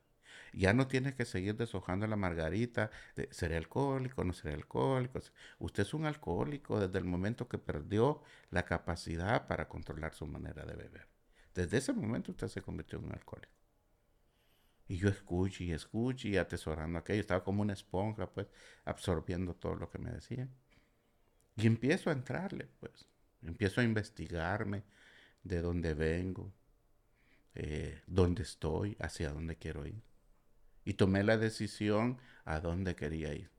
Ya 0.54 0.74
no 0.74 0.88
tienes 0.88 1.16
que 1.16 1.26
seguir 1.26 1.56
deshojando 1.56 2.08
la 2.08 2.16
margarita 2.16 2.92
de 3.16 3.30
ser 3.32 3.54
alcohólico, 3.54 4.24
no 4.24 4.34
ser 4.34 4.54
alcohólico. 4.54 5.20
Usted 5.60 5.84
es 5.84 5.94
un 5.94 6.06
alcohólico 6.06 6.80
desde 6.80 7.00
el 7.00 7.06
momento 7.06 7.48
que 7.48 7.58
perdió 7.58 8.22
la 8.50 8.66
capacidad 8.66 9.48
para 9.48 9.70
controlar 9.70 10.14
su 10.14 10.28
manera 10.28 10.66
de 10.66 10.76
beber. 10.76 11.08
Desde 11.54 11.78
ese 11.78 11.94
momento 11.94 12.32
usted 12.32 12.48
se 12.48 12.62
convirtió 12.62 13.00
en 13.00 13.06
un 13.06 13.14
alcohólico. 13.14 13.61
Y 14.88 14.98
yo 14.98 15.10
escucho 15.10 15.64
y 15.64 15.72
escucho 15.72 16.28
y 16.28 16.38
atesorando 16.38 17.00
aquello. 17.00 17.22
Estaba 17.22 17.44
como 17.44 17.62
una 17.62 17.74
esponja, 17.74 18.30
pues, 18.30 18.48
absorbiendo 18.86 19.54
todo 19.56 19.76
lo 19.76 19.90
que 19.90 20.00
me 20.00 20.12
decían. 20.12 20.50
Y 21.56 21.68
empiezo 21.68 22.10
a 22.10 22.14
entrarle, 22.14 22.68
pues. 22.80 23.08
Empiezo 23.42 23.82
a 23.82 23.84
investigarme 23.84 24.84
de 25.44 25.62
dónde 25.62 25.94
vengo, 25.94 26.52
eh, 27.56 28.02
dónde 28.06 28.44
estoy, 28.44 28.96
hacia 29.00 29.32
dónde 29.32 29.56
quiero 29.56 29.86
ir. 29.86 30.02
Y 30.84 30.94
tomé 30.94 31.24
la 31.24 31.38
decisión 31.38 32.20
a 32.44 32.60
dónde 32.60 32.96
quería 32.96 33.34
ir. 33.34 33.50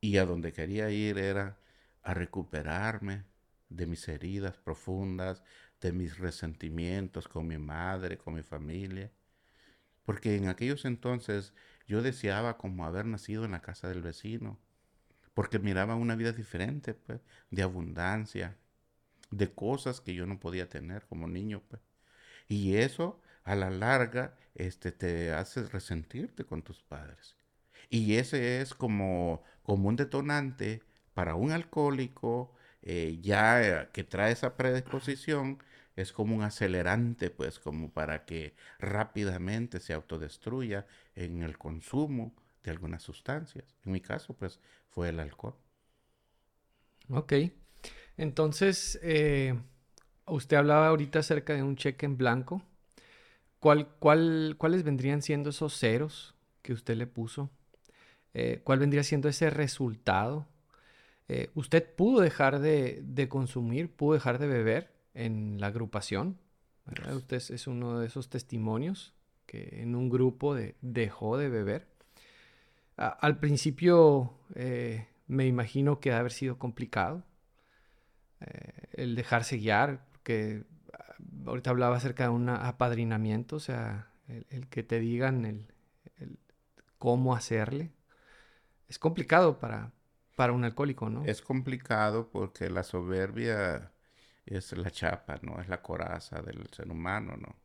Y 0.00 0.16
a 0.18 0.26
dónde 0.26 0.52
quería 0.52 0.90
ir 0.90 1.18
era 1.18 1.58
a 2.02 2.14
recuperarme 2.14 3.24
de 3.68 3.86
mis 3.86 4.06
heridas 4.08 4.56
profundas, 4.58 5.42
de 5.80 5.92
mis 5.92 6.18
resentimientos 6.18 7.28
con 7.28 7.46
mi 7.46 7.58
madre, 7.58 8.18
con 8.18 8.34
mi 8.34 8.42
familia 8.42 9.10
porque 10.04 10.36
en 10.36 10.48
aquellos 10.48 10.84
entonces 10.84 11.52
yo 11.86 12.02
deseaba 12.02 12.58
como 12.58 12.86
haber 12.86 13.06
nacido 13.06 13.44
en 13.44 13.52
la 13.52 13.62
casa 13.62 13.88
del 13.88 14.02
vecino, 14.02 14.58
porque 15.34 15.58
miraba 15.58 15.94
una 15.96 16.16
vida 16.16 16.32
diferente, 16.32 16.94
pues, 16.94 17.20
de 17.50 17.62
abundancia, 17.62 18.56
de 19.30 19.52
cosas 19.52 20.00
que 20.00 20.14
yo 20.14 20.26
no 20.26 20.40
podía 20.40 20.68
tener 20.68 21.06
como 21.06 21.28
niño, 21.28 21.62
pues. 21.68 21.82
Y 22.48 22.76
eso 22.76 23.20
a 23.44 23.54
la 23.56 23.70
larga 23.70 24.36
este, 24.54 24.92
te 24.92 25.32
hace 25.32 25.62
resentirte 25.64 26.44
con 26.44 26.62
tus 26.62 26.82
padres. 26.82 27.36
Y 27.90 28.16
ese 28.16 28.60
es 28.60 28.74
como, 28.74 29.42
como 29.62 29.88
un 29.88 29.96
detonante 29.96 30.82
para 31.14 31.34
un 31.34 31.52
alcohólico 31.52 32.54
eh, 32.82 33.18
ya 33.22 33.90
que 33.92 34.04
trae 34.04 34.32
esa 34.32 34.56
predisposición 34.56 35.62
es 35.96 36.12
como 36.12 36.36
un 36.36 36.42
acelerante, 36.42 37.30
pues, 37.30 37.58
como 37.58 37.90
para 37.90 38.24
que 38.24 38.54
rápidamente 38.78 39.80
se 39.80 39.92
autodestruya 39.94 40.86
en 41.14 41.42
el 41.42 41.58
consumo 41.58 42.34
de 42.62 42.70
algunas 42.70 43.02
sustancias. 43.02 43.76
En 43.84 43.92
mi 43.92 44.00
caso, 44.00 44.34
pues, 44.34 44.60
fue 44.88 45.08
el 45.10 45.20
alcohol. 45.20 45.56
Ok. 47.08 47.32
Entonces, 48.16 48.98
eh, 49.02 49.54
usted 50.26 50.56
hablaba 50.56 50.88
ahorita 50.88 51.20
acerca 51.20 51.54
de 51.54 51.62
un 51.62 51.76
cheque 51.76 52.06
en 52.06 52.16
blanco. 52.16 52.62
¿Cuál, 53.58 53.88
cuál, 53.98 54.56
¿Cuáles 54.58 54.82
vendrían 54.82 55.22
siendo 55.22 55.50
esos 55.50 55.78
ceros 55.78 56.34
que 56.62 56.72
usted 56.72 56.96
le 56.96 57.06
puso? 57.06 57.50
Eh, 58.34 58.60
¿Cuál 58.64 58.80
vendría 58.80 59.04
siendo 59.04 59.28
ese 59.28 59.50
resultado? 59.50 60.46
Eh, 61.28 61.50
¿Usted 61.54 61.94
pudo 61.94 62.20
dejar 62.20 62.60
de, 62.60 63.00
de 63.04 63.28
consumir, 63.28 63.90
pudo 63.90 64.14
dejar 64.14 64.38
de 64.38 64.46
beber? 64.48 64.92
En 65.14 65.60
la 65.60 65.68
agrupación. 65.68 66.38
Usted 67.14 67.36
es 67.36 67.66
uno 67.66 68.00
de 68.00 68.06
esos 68.06 68.28
testimonios 68.28 69.14
que 69.46 69.82
en 69.82 69.94
un 69.94 70.08
grupo 70.08 70.56
dejó 70.80 71.36
de 71.36 71.48
beber. 71.48 71.86
al 72.96 73.38
principio 73.38 74.34
eh, 74.54 75.06
me 75.26 75.46
imagino 75.46 76.00
que 76.00 76.12
ha 76.12 76.18
haber 76.18 76.32
sido 76.32 76.58
complicado 76.58 77.24
eh, 78.40 78.88
el 78.92 79.14
dejarse 79.14 79.56
guiar, 79.56 80.06
porque 80.10 80.64
ah, 80.92 81.14
ahorita 81.46 81.70
hablaba 81.70 81.96
acerca 81.96 82.24
de 82.24 82.30
un 82.30 82.48
apadrinamiento, 82.48 83.56
o 83.56 83.60
sea, 83.60 84.10
el, 84.28 84.68
que 84.68 84.82
te 84.82 84.98
digan 85.00 85.44
el, 85.44 85.68
cómo 86.98 87.34
hacerle. 87.34 87.90
Es 88.88 88.98
complicado 88.98 89.58
para, 89.58 89.92
para 90.36 90.52
un 90.52 90.64
alcohólico, 90.64 91.08
¿no? 91.08 91.24
Es 91.24 91.42
complicado 91.42 92.28
porque 92.30 92.70
la 92.70 92.82
soberbia 92.82 93.92
es 94.46 94.72
la 94.76 94.90
chapa, 94.90 95.38
¿no? 95.42 95.60
Es 95.60 95.68
la 95.68 95.82
coraza 95.82 96.42
del 96.42 96.66
ser 96.68 96.90
humano, 96.90 97.36
¿no? 97.36 97.56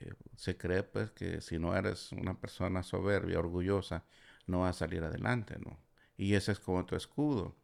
Eh, 0.00 0.12
se 0.36 0.56
cree 0.56 0.82
pues 0.82 1.10
que 1.12 1.40
si 1.40 1.58
no 1.58 1.76
eres 1.76 2.12
una 2.12 2.38
persona 2.38 2.82
soberbia, 2.82 3.38
orgullosa, 3.38 4.04
no 4.46 4.60
vas 4.60 4.76
a 4.76 4.78
salir 4.80 5.02
adelante, 5.04 5.56
¿no? 5.58 5.78
Y 6.16 6.34
ese 6.34 6.52
es 6.52 6.60
como 6.60 6.84
tu 6.86 6.96
escudo. 6.96 7.56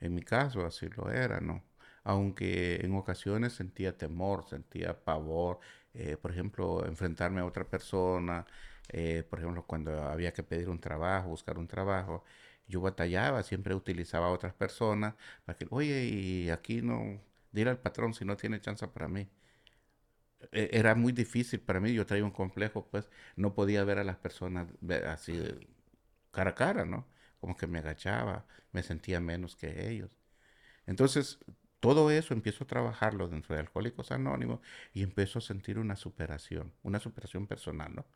En 0.00 0.14
mi 0.14 0.22
caso 0.22 0.66
así 0.66 0.88
lo 0.90 1.10
era, 1.10 1.40
¿no? 1.40 1.62
Aunque 2.04 2.76
en 2.84 2.94
ocasiones 2.96 3.54
sentía 3.54 3.96
temor, 3.96 4.44
sentía 4.48 5.04
pavor, 5.04 5.60
eh, 5.94 6.16
por 6.16 6.30
ejemplo, 6.32 6.84
enfrentarme 6.86 7.40
a 7.40 7.46
otra 7.46 7.64
persona, 7.64 8.46
eh, 8.88 9.24
por 9.28 9.38
ejemplo, 9.40 9.64
cuando 9.66 10.02
había 10.04 10.32
que 10.32 10.42
pedir 10.42 10.68
un 10.68 10.80
trabajo, 10.80 11.28
buscar 11.30 11.58
un 11.58 11.68
trabajo, 11.68 12.24
yo 12.66 12.80
batallaba, 12.80 13.42
siempre 13.42 13.74
utilizaba 13.74 14.26
a 14.26 14.30
otras 14.30 14.54
personas 14.54 15.14
para 15.44 15.56
que, 15.58 15.66
oye, 15.70 16.04
y 16.04 16.50
aquí 16.50 16.82
no, 16.82 17.20
Dile 17.54 17.70
al 17.70 17.78
patrón 17.78 18.14
si 18.14 18.24
no 18.24 18.36
tiene 18.36 18.60
chance 18.60 18.86
para 18.88 19.08
mí. 19.08 19.28
E, 20.52 20.70
era 20.72 20.94
muy 20.94 21.12
difícil 21.12 21.60
para 21.60 21.80
mí, 21.80 21.92
yo 21.94 22.06
traía 22.06 22.24
un 22.24 22.30
complejo, 22.30 22.86
pues 22.90 23.08
no 23.36 23.54
podía 23.54 23.84
ver 23.84 23.98
a 23.98 24.04
las 24.04 24.16
personas 24.16 24.68
así 25.08 25.40
cara 26.32 26.50
a 26.50 26.54
cara, 26.54 26.84
¿no? 26.84 27.06
Como 27.40 27.56
que 27.56 27.66
me 27.66 27.78
agachaba, 27.78 28.46
me 28.72 28.82
sentía 28.82 29.20
menos 29.20 29.56
que 29.56 29.90
ellos. 29.90 30.10
Entonces, 30.86 31.38
todo 31.80 32.10
eso 32.10 32.34
empiezo 32.34 32.64
a 32.64 32.66
trabajarlo 32.68 33.28
dentro 33.28 33.54
de 33.54 33.60
Alcohólicos 33.62 34.12
Anónimos 34.12 34.60
y 34.94 35.02
empiezo 35.02 35.38
a 35.40 35.42
sentir 35.42 35.78
una 35.78 35.96
superación, 35.96 36.72
una 36.82 37.00
superación 37.00 37.46
personal, 37.46 37.94
¿no? 37.94 38.06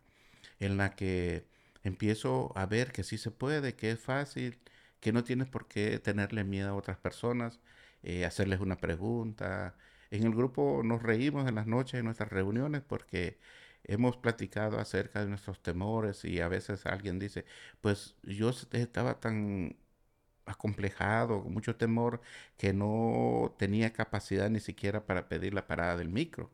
En 0.60 0.76
la 0.78 0.96
que 0.96 1.46
empiezo 1.84 2.52
a 2.56 2.66
ver 2.66 2.92
que 2.92 3.04
sí 3.04 3.18
se 3.18 3.30
puede, 3.30 3.76
que 3.76 3.90
es 3.92 4.00
fácil, 4.00 4.60
que 5.00 5.12
no 5.12 5.24
tienes 5.24 5.48
por 5.48 5.68
qué 5.68 5.98
tenerle 5.98 6.44
miedo 6.44 6.70
a 6.70 6.74
otras 6.74 6.98
personas, 6.98 7.60
eh, 8.02 8.24
hacerles 8.24 8.60
una 8.60 8.76
pregunta. 8.76 9.76
En 10.10 10.24
el 10.24 10.34
grupo 10.34 10.82
nos 10.84 11.02
reímos 11.02 11.48
en 11.48 11.54
las 11.56 11.66
noches 11.66 11.98
en 12.00 12.04
nuestras 12.06 12.30
reuniones 12.30 12.82
porque 12.82 13.38
hemos 13.84 14.16
platicado 14.16 14.78
acerca 14.78 15.20
de 15.20 15.28
nuestros 15.28 15.62
temores 15.62 16.24
y 16.24 16.40
a 16.40 16.48
veces 16.48 16.86
alguien 16.86 17.18
dice, 17.18 17.44
pues 17.80 18.16
yo 18.22 18.50
estaba 18.72 19.20
tan 19.20 19.76
acomplejado, 20.46 21.42
con 21.42 21.52
mucho 21.52 21.76
temor, 21.76 22.20
que 22.56 22.72
no 22.72 23.54
tenía 23.58 23.92
capacidad 23.92 24.50
ni 24.50 24.60
siquiera 24.60 25.04
para 25.06 25.28
pedir 25.28 25.54
la 25.54 25.66
parada 25.66 25.96
del 25.96 26.08
micro. 26.08 26.50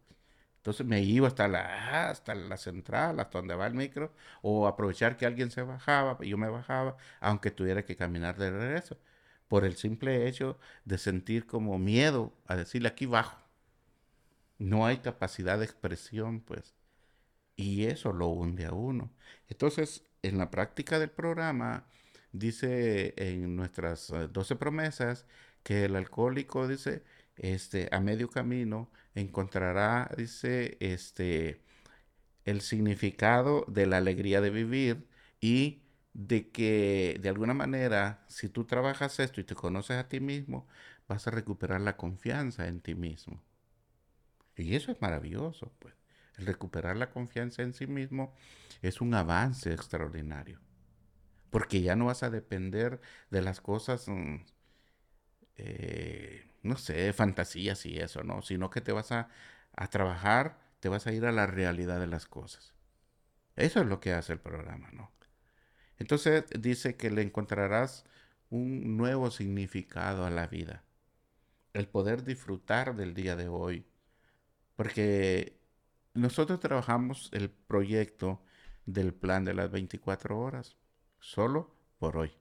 Entonces 0.59 0.87
me 0.87 1.03
iba 1.03 1.29
hasta 1.29 1.49
la, 1.49 2.11
hasta 2.11 2.35
la 2.35 2.57
central, 2.57 3.21
hasta 3.21 3.39
donde 3.39 3.55
va 3.55 3.67
el 3.67 3.75
micro, 3.75 4.13
o 4.43 4.67
aprovechar 4.67 5.17
que 5.17 5.27
alguien 5.27 5.51
se 5.51 5.63
bajaba, 5.63 6.19
yo 6.23 6.39
me 6.39 6.49
bajaba, 6.49 6.97
aunque 7.21 7.51
tuviera 7.51 7.85
que 7.85 7.97
caminar 7.97 8.37
de 8.39 8.51
regreso 8.51 8.99
por 9.49 9.65
el 9.65 9.77
simple 9.77 10.29
hecho 10.29 10.59
de 10.85 10.99
sentir 10.99 11.47
como 11.47 11.79
miedo 11.79 12.33
a 12.47 12.57
decirle 12.57 12.89
aquí 12.89 13.07
bajo. 13.07 13.39
No 14.59 14.87
hay 14.87 14.99
capacidad 14.99 15.59
de 15.59 15.65
expresión, 15.65 16.41
pues. 16.41 16.75
Y 17.57 17.85
eso 17.85 18.13
lo 18.13 18.29
hunde 18.29 18.67
a 18.67 18.73
uno. 18.73 19.13
Entonces, 19.49 20.05
en 20.23 20.39
la 20.39 20.51
práctica 20.51 20.99
del 20.99 21.11
programa, 21.11 21.87
dice 22.33 23.15
en 23.17 23.57
nuestras 23.57 24.13
12 24.33 24.55
eh, 24.55 24.57
promesas 24.57 25.27
que 25.63 25.85
el 25.87 25.97
alcohólico, 25.97 26.69
dice, 26.69 27.05
este, 27.37 27.89
a 27.93 28.01
medio 28.01 28.29
camino 28.31 28.91
encontrará, 29.15 30.11
dice, 30.17 30.77
este, 30.81 31.61
el 32.45 32.61
significado 32.61 33.65
de 33.69 33.87
la 33.87 33.99
alegría 33.99 34.41
de 34.41 34.51
vivir 34.51 35.07
y 35.41 35.84
de 36.15 36.51
que 36.51 37.19
de 37.21 37.29
alguna 37.29 37.55
manera, 37.55 38.25
si 38.29 38.49
tú 38.49 38.65
trabajas 38.65 39.19
esto 39.21 39.41
y 39.41 39.45
te 39.45 39.55
conoces 39.55 39.99
a 39.99 40.09
ti 40.09 40.21
mismo, 40.21 40.67
vas 41.09 41.27
a 41.27 41.31
recuperar 41.33 41.81
la 41.81 41.97
confianza 41.97 42.69
en 42.69 42.81
ti 42.81 42.95
mismo. 42.95 43.43
Y 44.57 44.77
eso 44.77 44.93
es 44.93 45.01
maravilloso, 45.03 45.73
pues. 45.79 45.95
El 46.37 46.47
recuperar 46.47 46.97
la 46.97 47.11
confianza 47.11 47.63
en 47.63 47.75
sí 47.75 47.87
mismo 47.87 48.35
es 48.83 49.01
un 49.01 49.15
avance 49.15 49.73
extraordinario. 49.73 50.61
Porque 51.51 51.83
ya 51.83 51.97
no 51.97 52.07
vas 52.07 52.23
a 52.23 52.31
depender 52.31 53.01
de 53.31 53.43
las 53.43 53.61
cosas, 53.61 54.09
mm, 54.09 54.37
eh, 55.57 56.51
no 56.63 56.77
sé, 56.77 57.13
fantasías 57.13 57.87
y 57.87 57.99
eso, 57.99 58.23
¿no? 58.25 58.43
Sino 58.43 58.71
que 58.71 58.81
te 58.81 58.93
vas 58.93 59.13
a, 59.13 59.29
a 59.77 59.89
trabajar, 59.89 60.59
te 60.81 60.89
vas 60.89 61.07
a 61.07 61.13
ir 61.13 61.27
a 61.27 61.33
la 61.33 61.47
realidad 61.47 62.01
de 62.01 62.07
las 62.07 62.27
cosas. 62.27 62.75
Eso 63.57 63.81
es 63.81 63.87
lo 63.87 64.01
que 64.01 64.13
hace 64.15 64.33
el 64.35 64.41
programa, 64.41 64.91
¿no? 64.93 65.14
Entonces 65.99 66.45
dice 66.59 66.97
que 66.97 67.11
le 67.11 67.23
encontrarás 67.23 68.05
un 68.51 68.97
nuevo 68.97 69.31
significado 69.31 70.25
a 70.27 70.31
la 70.31 70.47
vida. 70.47 70.83
El 71.73 71.89
poder 71.89 72.25
disfrutar 72.25 72.97
del 72.97 73.15
día 73.15 73.37
de 73.37 73.49
hoy. 73.49 73.87
Porque 74.77 75.59
nosotros 76.15 76.61
trabajamos 76.61 77.31
el 77.33 77.51
proyecto 77.51 78.43
del 78.87 79.15
plan 79.15 79.45
de 79.45 79.55
las 79.55 79.71
24 79.71 80.39
horas, 80.39 80.77
solo 81.21 81.75
por 81.99 82.17
hoy. 82.17 82.33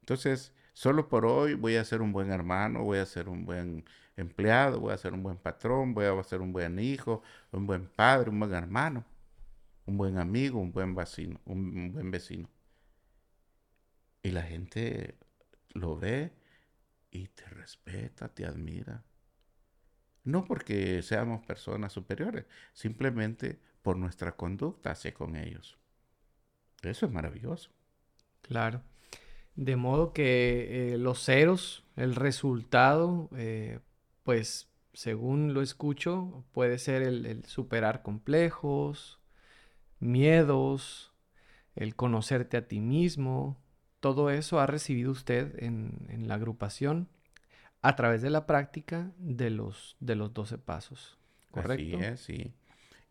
Entonces, 0.00 0.52
solo 0.72 1.08
por 1.08 1.24
hoy 1.26 1.54
voy 1.54 1.76
a 1.76 1.84
ser 1.84 2.02
un 2.02 2.12
buen 2.12 2.30
hermano, 2.30 2.84
voy 2.84 2.98
a 2.98 3.06
ser 3.06 3.28
un 3.28 3.44
buen 3.44 3.84
empleado, 4.16 4.80
voy 4.80 4.92
a 4.92 4.98
ser 4.98 5.14
un 5.14 5.22
buen 5.22 5.38
patrón, 5.38 5.94
voy 5.94 6.06
a 6.06 6.22
ser 6.24 6.40
un 6.40 6.52
buen 6.52 6.78
hijo, 6.78 7.22
un 7.52 7.66
buen 7.66 7.88
padre, 7.88 8.30
un 8.30 8.38
buen 8.38 8.52
hermano, 8.52 9.04
un 9.86 9.96
buen 9.96 10.18
amigo, 10.18 10.60
un 10.60 10.72
buen 10.72 10.94
vecino, 10.94 11.40
un, 11.46 11.92
buen 11.92 12.10
vecino. 12.10 12.48
Y 14.24 14.32
la 14.32 14.42
gente 14.42 15.16
lo 15.74 15.96
ve 15.96 16.32
y 17.12 17.28
te 17.28 17.44
respeta, 17.44 18.28
te 18.28 18.44
admira. 18.44 19.04
No 20.24 20.44
porque 20.46 21.02
seamos 21.02 21.46
personas 21.46 21.92
superiores, 21.92 22.46
simplemente 22.72 23.60
por 23.82 23.96
nuestra 23.96 24.34
conducta 24.34 24.90
hacia 24.90 25.14
con 25.14 25.36
ellos. 25.36 25.78
Eso 26.82 27.06
es 27.06 27.12
maravilloso. 27.12 27.70
Claro. 28.40 28.82
De 29.54 29.76
modo 29.76 30.12
que 30.12 30.94
eh, 30.94 30.98
los 30.98 31.22
ceros, 31.22 31.84
el 31.94 32.16
resultado, 32.16 33.28
eh, 33.36 33.78
pues 34.24 34.68
según 34.94 35.54
lo 35.54 35.60
escucho, 35.60 36.44
puede 36.52 36.78
ser 36.78 37.02
el, 37.02 37.44
superar 37.44 38.02
complejos, 38.02 39.20
miedos, 40.00 41.12
el 41.76 41.94
conocerte 41.94 42.56
a 42.56 42.66
ti 42.66 42.80
mismo. 42.80 43.62
Todo 44.04 44.28
eso 44.28 44.60
ha 44.60 44.66
recibido 44.66 45.10
usted 45.10 45.62
en, 45.62 46.28
la 46.28 46.34
agrupación 46.34 47.08
a 47.80 47.96
través 47.96 48.20
de 48.20 48.28
la 48.28 48.44
práctica 48.44 49.10
de 49.16 49.48
los, 49.48 49.96
de 49.98 50.14
los 50.14 50.34
12 50.34 50.58
pasos. 50.58 51.16
¿Correcto? 51.50 51.96
Así 52.12 52.36
sí. 52.36 52.52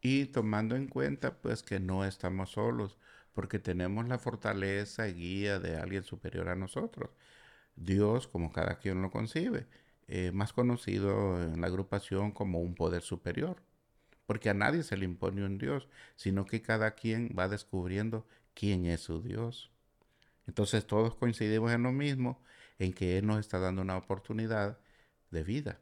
Y 0.03 0.25
tomando 0.25 0.75
en 0.75 0.86
cuenta 0.86 1.34
pues 1.34 1.63
que 1.63 1.79
no 1.79 2.06
estamos 2.06 2.51
solos, 2.51 2.99
porque 3.34 3.58
tenemos 3.58 4.08
la 4.08 4.19
fortaleza 4.19 5.08
y 5.08 5.15
guía 5.15 5.58
de 5.58 5.77
alguien 5.77 6.03
superior 6.03 6.47
a 6.47 6.56
nosotros. 6.56 7.10
Dios, 7.75 8.27
como 8.27 8.51
cada 8.51 8.77
quien 8.77 9.01
lo 9.01 9.10
concibe, 9.10 9.65
eh, 10.08 10.29
más 10.32 10.53
conocido 10.53 11.41
en 11.41 11.60
la 11.60 11.65
agrupación 11.65 12.32
como 12.32 12.62
un 12.62 12.75
poder 12.75 13.01
superior, 13.01 13.63
porque 14.27 14.51
a 14.51 14.53
nadie 14.53 14.84
se 14.84 14.95
le 14.95 15.06
impone 15.06 15.43
un 15.43 15.58
Dios, 15.58 15.88
sino 16.15 16.45
que 16.45 16.62
cada 16.62 16.91
quien 16.91 17.36
va 17.36 17.47
descubriendo 17.47 18.27
quién 18.53 18.86
es 18.86 19.01
su 19.01 19.23
Dios. 19.23 19.72
Entonces 20.47 20.86
todos 20.86 21.15
coincidimos 21.15 21.71
en 21.71 21.84
lo 21.84 21.91
mismo, 21.91 22.41
en 22.79 22.93
que 22.93 23.17
Él 23.17 23.25
nos 23.27 23.39
está 23.39 23.60
dando 23.60 23.82
una 23.82 23.97
oportunidad 23.97 24.77
de 25.32 25.43
vida, 25.43 25.79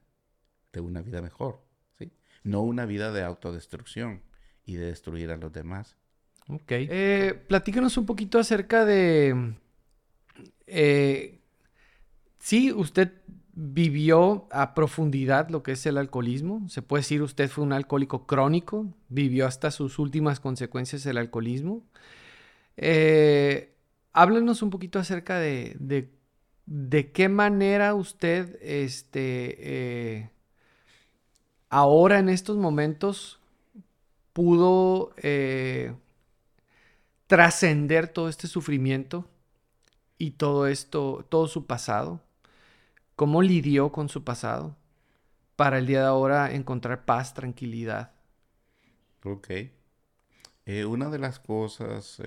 de 0.72 0.80
una 0.80 1.02
vida 1.02 1.22
mejor, 1.22 1.62
¿sí? 1.98 2.12
no 2.44 2.62
una 2.62 2.86
vida 2.86 3.12
de 3.12 3.24
autodestrucción 3.24 4.22
y 4.66 4.76
de 4.76 4.88
destruir 4.88 5.32
a 5.32 5.38
los 5.38 5.52
demás. 5.52 5.98
Ok. 6.48 6.72
Eh, 6.72 7.44
platícanos 7.48 7.98
un 7.98 8.06
poquito 8.06 8.40
acerca 8.40 8.86
de... 8.86 9.56
Eh, 10.68 11.40
sí, 12.40 12.72
usted 12.72 13.12
vivió 13.54 14.48
a 14.52 14.74
profundidad 14.74 15.50
lo 15.50 15.64
que 15.64 15.74
es 15.74 15.86
el 15.86 15.98
alcoholismo. 15.98 16.68
Se 16.70 16.82
puede 16.82 17.02
decir 17.02 17.22
usted 17.22 17.50
fue 17.50 17.64
un 17.64 17.74
alcohólico 17.74 18.26
crónico, 18.26 18.88
vivió 19.10 19.46
hasta 19.46 19.72
sus 19.72 20.00
últimas 20.00 20.40
consecuencias 20.40 21.06
el 21.06 21.18
alcoholismo. 21.18 21.84
Eh, 22.78 23.71
háblanos 24.14 24.62
un 24.62 24.70
poquito 24.70 25.00
acerca 25.00 25.40
de, 25.40 25.76
de, 26.66 27.12
qué 27.12 27.30
manera 27.30 27.94
usted, 27.94 28.58
este, 28.62 29.58
eh, 29.60 30.30
ahora 31.70 32.20
en 32.20 32.30
estos 32.30 32.58
momentos, 32.58 33.40
pudo 34.34 35.14
eh, 35.18 35.94
trascender 37.28 38.08
todo 38.08 38.30
este 38.30 38.48
sufrimiento 38.48 39.26
y 40.18 40.32
todo 40.32 40.68
esto, 40.68 41.26
todo 41.30 41.48
su 41.48 41.66
pasado? 41.66 42.22
¿Cómo 43.16 43.42
lidió 43.42 43.92
con 43.92 44.10
su 44.10 44.24
pasado 44.24 44.76
para 45.56 45.78
el 45.78 45.88
día 45.88 46.02
de 46.02 46.08
ahora 46.08 46.54
encontrar 46.54 47.06
paz, 47.06 47.34
tranquilidad? 47.34 48.12
Ok. 49.24 49.50
Eh, 50.66 50.86
una 50.86 51.10
de 51.10 51.20
las 51.20 51.40
cosas, 51.40 52.22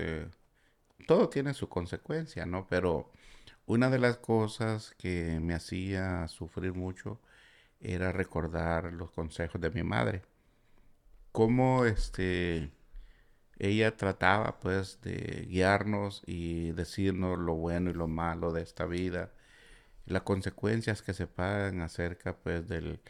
todo 1.07 1.29
tiene 1.29 1.55
su 1.55 1.69
consecuencia, 1.69 2.47
¿no? 2.47 2.67
Pero 2.69 3.11
una 3.67 3.91
de 3.91 3.99
las 3.99 4.19
cosas 4.19 4.95
que 4.99 5.41
me 5.41 5.55
hacía 5.55 6.29
sufrir 6.29 6.75
mucho 6.75 7.21
era 7.81 8.13
recordar 8.13 8.93
los 8.93 9.11
consejos 9.13 9.61
de 9.61 9.71
mi 9.71 9.83
madre. 9.83 10.23
Cómo 11.33 11.85
este 11.85 12.71
ella 13.59 13.97
trataba 13.97 14.59
pues 14.61 15.01
de 15.03 15.47
guiarnos 15.49 16.23
y 16.27 16.73
decirnos 16.73 17.39
lo 17.39 17.55
bueno 17.55 17.91
y 17.91 17.95
lo 17.95 18.09
malo 18.09 18.53
de 18.53 18.63
esta 18.63 18.87
vida, 18.87 19.33
las 20.07 20.23
consecuencias 20.23 21.03
que 21.03 21.15
se 21.15 21.27
pagan 21.27 21.81
acerca 21.83 22.37
pues 22.37 22.69
del 22.69 23.01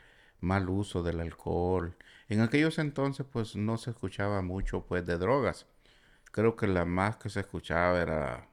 mal 0.41 0.69
uso 0.69 1.03
del 1.03 1.21
alcohol. 1.21 1.97
En 2.29 2.41
aquellos 2.41 2.79
entonces 2.79 3.27
pues 3.31 3.57
no 3.57 3.79
se 3.79 3.91
escuchaba 3.91 4.43
mucho 4.43 4.87
pues 4.87 5.07
de 5.07 5.19
drogas. 5.19 5.67
Creo 6.35 6.57
que 6.57 6.67
la 6.67 6.85
más 6.85 7.17
que 7.19 7.31
se 7.31 7.39
escuchaba 7.39 8.03
era 8.03 8.49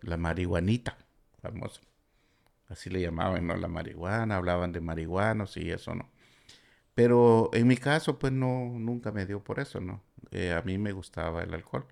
la 0.00 0.16
marihuanita, 0.16 0.96
famosa. 1.42 1.82
Así 2.68 2.88
le 2.88 3.02
llamaban, 3.02 3.46
¿no? 3.46 3.54
La 3.56 3.68
marihuana, 3.68 4.36
hablaban 4.36 4.72
de 4.72 4.80
marihuanos 4.80 5.58
y 5.58 5.70
eso, 5.70 5.94
¿no? 5.94 6.08
Pero 6.94 7.50
en 7.52 7.66
mi 7.66 7.76
caso, 7.76 8.18
pues 8.18 8.32
no, 8.32 8.70
nunca 8.78 9.12
me 9.12 9.26
dio 9.26 9.44
por 9.44 9.60
eso, 9.60 9.80
¿no? 9.82 10.02
Eh, 10.30 10.52
a 10.52 10.62
mí 10.62 10.78
me 10.78 10.92
gustaba 10.92 11.42
el 11.42 11.52
alcohol. 11.52 11.86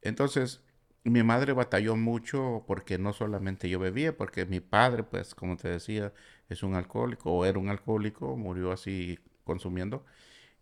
Entonces, 0.00 0.62
mi 1.04 1.22
madre 1.22 1.52
batalló 1.52 1.96
mucho 1.96 2.64
porque 2.66 2.96
no 2.96 3.12
solamente 3.12 3.68
yo 3.68 3.78
bebía, 3.78 4.16
porque 4.16 4.46
mi 4.46 4.60
padre, 4.60 5.04
pues, 5.04 5.34
como 5.34 5.58
te 5.58 5.68
decía, 5.68 6.14
es 6.48 6.62
un 6.62 6.74
alcohólico 6.74 7.32
o 7.32 7.44
era 7.44 7.58
un 7.58 7.68
alcohólico, 7.68 8.34
murió 8.36 8.72
así 8.72 9.18
consumiendo. 9.44 10.06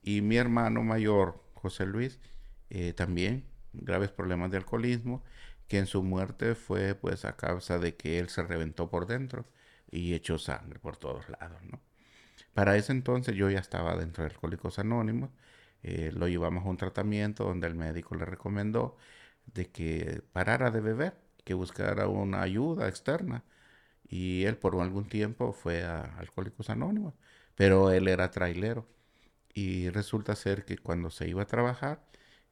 Y 0.03 0.23
mi 0.23 0.39
hermano 0.39 0.83
mayor, 0.83 1.41
José 1.55 1.87
Luis, 1.87 2.19
eh, 2.71 2.93
también 2.95 3.45
graves 3.83 4.11
problemas 4.11 4.51
de 4.51 4.59
alcoholismo, 4.59 5.23
que 5.69 5.79
en 5.79 5.87
su 5.87 6.03
muerte 6.03 6.55
fue 6.55 6.95
pues 6.95 7.25
a 7.25 7.37
causa 7.37 7.79
de 7.79 7.97
que 7.97 8.19
él 8.19 8.29
se 8.29 8.43
reventó 8.43 8.91
por 8.91 9.07
dentro 9.07 9.47
y 9.91 10.15
echó 10.15 10.39
sangre 10.39 10.79
por 10.79 10.97
todos 10.97 11.29
lados, 11.29 11.63
¿no? 11.65 11.81
Para 12.55 12.77
ese 12.77 12.93
entonces 12.93 13.35
yo 13.37 13.51
ya 13.51 13.59
estaba 13.61 13.97
dentro 13.97 14.25
de 14.25 14.31
Alcohólicos 14.31 14.79
Anónimos. 14.79 15.31
Eh, 15.83 16.11
lo 16.15 16.29
llevamos 16.29 16.65
a 16.67 16.69
un 16.71 16.77
tratamiento 16.79 17.45
donde 17.45 17.67
el 17.67 17.75
médico 17.75 18.15
le 18.17 18.25
recomendó 18.25 18.97
de 19.47 19.71
que 19.71 20.23
parara 20.33 20.71
de 20.71 20.81
beber, 20.81 21.15
que 21.45 21.55
buscara 21.55 22.09
una 22.09 22.43
ayuda 22.43 22.89
externa. 22.89 23.45
Y 24.09 24.45
él 24.45 24.57
por 24.59 24.81
algún 24.81 25.09
tiempo 25.09 25.53
fue 25.53 25.85
a 25.85 26.03
Alcohólicos 26.19 26.71
Anónimos, 26.71 27.15
pero 27.57 27.91
él 27.93 28.09
era 28.09 28.31
trailero. 28.31 28.87
Y 29.55 29.91
resulta 29.91 30.37
ser 30.37 30.65
que 30.65 30.79
cuando 30.79 31.11
se 31.11 31.29
iba 31.29 31.43
a 31.43 31.47
trabajar, 31.47 32.03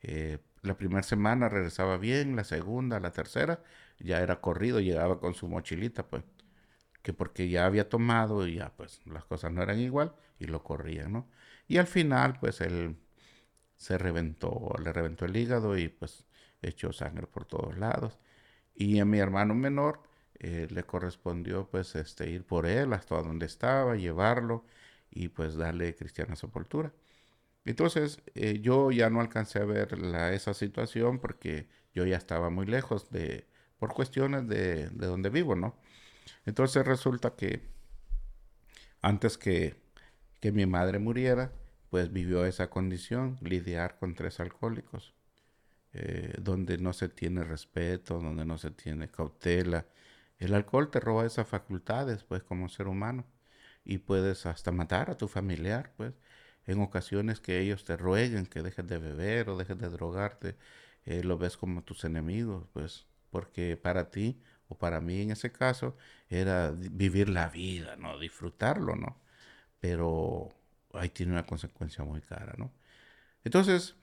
eh, 0.03 0.39
la 0.65 0.77
primera 0.77 1.03
semana 1.03 1.49
regresaba 1.49 1.99
bien, 1.99 2.37
la 2.37 2.45
segunda, 2.45 3.01
la 3.01 3.13
tercera, 3.13 3.63
ya 3.99 4.21
era 4.23 4.41
corrido, 4.41 4.81
llegaba 4.81 5.21
con 5.21 5.35
su 5.35 5.49
mochilita, 5.49 6.07
pues 6.09 6.25
que 7.03 7.13
porque 7.13 7.49
ya 7.51 7.67
había 7.67 7.89
tomado 7.89 8.47
y 8.47 8.57
ya 8.57 8.73
pues 8.77 9.01
las 9.07 9.25
cosas 9.27 9.53
no 9.53 9.63
eran 9.63 9.81
igual 9.81 10.15
y 10.39 10.47
lo 10.47 10.63
corrían, 10.65 11.13
¿no? 11.13 11.29
Y 11.69 11.79
al 11.79 11.87
final 11.87 12.39
pues 12.41 12.61
él 12.63 12.97
se 13.77 13.99
reventó, 13.99 14.75
le 14.83 14.93
reventó 14.93 15.25
el 15.27 15.37
hígado 15.37 15.77
y 15.79 15.89
pues 15.89 16.25
echó 16.63 16.93
sangre 16.93 17.27
por 17.27 17.45
todos 17.47 17.77
lados. 17.79 18.19
Y 18.75 19.01
a 19.01 19.05
mi 19.05 19.19
hermano 19.19 19.55
menor 19.55 20.03
eh, 20.41 20.69
le 20.71 20.85
correspondió 20.85 21.69
pues 21.71 21.95
este 21.97 22.31
ir 22.31 22.45
por 22.47 22.67
él 22.67 22.93
hasta 22.93 23.17
donde 23.23 23.47
estaba, 23.47 23.97
llevarlo 23.97 24.65
y 25.11 25.29
pues 25.29 25.57
darle 25.57 25.95
cristiana 25.97 26.37
sepultura. 26.37 26.93
Entonces 27.65 28.21
eh, 28.35 28.61
yo 28.61 28.91
ya 28.91 29.11
no 29.11 29.21
alcancé 29.21 29.61
a 29.61 29.65
ver 29.65 29.95
esa 30.33 30.55
situación 30.55 31.19
porque 31.19 31.69
yo 31.95 32.05
ya 32.07 32.17
estaba 32.17 32.51
muy 32.51 32.67
lejos 32.67 33.11
de, 33.11 33.47
por 33.79 33.95
cuestiones 33.95 34.49
de, 34.49 34.89
de 34.91 35.07
donde 35.07 35.31
vivo, 35.31 35.57
¿no? 35.57 35.77
Entonces 36.47 36.87
resulta 36.87 37.37
que 37.37 37.63
antes 39.03 39.39
que, 39.39 39.77
que 40.41 40.53
mi 40.53 40.67
madre 40.67 40.99
muriera, 40.99 41.53
pues 41.91 42.13
vivió 42.13 42.45
esa 42.47 42.71
condición, 42.71 43.39
lidiar 43.41 43.99
con 43.99 44.15
tres 44.15 44.41
alcohólicos, 44.41 45.15
eh, 45.93 46.35
donde 46.41 46.79
no 46.79 46.93
se 46.93 47.09
tiene 47.09 47.45
respeto, 47.45 48.19
donde 48.21 48.45
no 48.45 48.59
se 48.59 48.71
tiene 48.71 49.11
cautela. 49.11 49.87
El 50.39 50.55
alcohol 50.55 50.91
te 50.91 51.01
roba 51.01 51.27
esas 51.27 51.47
facultades, 51.49 52.25
pues, 52.25 52.43
como 52.43 52.69
ser 52.69 52.89
humano, 52.89 53.27
y 53.85 53.99
puedes 53.99 54.47
hasta 54.47 54.73
matar 54.73 55.11
a 55.11 55.17
tu 55.17 55.29
familiar, 55.29 55.93
pues, 55.97 56.15
en 56.67 56.81
ocasiones 56.81 57.41
que 57.41 57.61
ellos 57.61 57.85
te 57.85 57.97
rueguen 57.97 58.47
que 58.47 58.63
dejes 58.63 58.87
de 58.87 58.99
beber 58.99 59.49
o 59.51 59.57
dejes 59.57 59.79
de 59.79 59.89
drogarte, 59.91 60.57
eh, 61.07 61.23
lo 61.23 61.39
ves 61.39 61.57
como 61.57 61.83
tus 61.83 62.05
enemigos, 62.05 62.67
pues, 62.73 63.07
porque 63.31 63.77
para 63.77 64.11
ti 64.11 64.41
o 64.69 64.77
para 64.79 65.01
mí 65.01 65.21
en 65.23 65.31
ese 65.33 65.53
caso, 65.53 65.97
era 66.29 66.71
vivir 66.73 67.29
la 67.29 67.49
vida, 67.49 67.97
¿no? 67.97 68.19
Disfrutarlo, 68.19 68.97
¿no? 68.97 69.21
Pero 69.81 70.51
ahí 70.95 71.11
tiene 71.11 71.33
una 71.33 71.47
consecuencia 71.47 72.05
muy 72.05 72.21
cara, 72.23 72.55
¿no? 72.59 72.73
Entonces, 73.45 73.97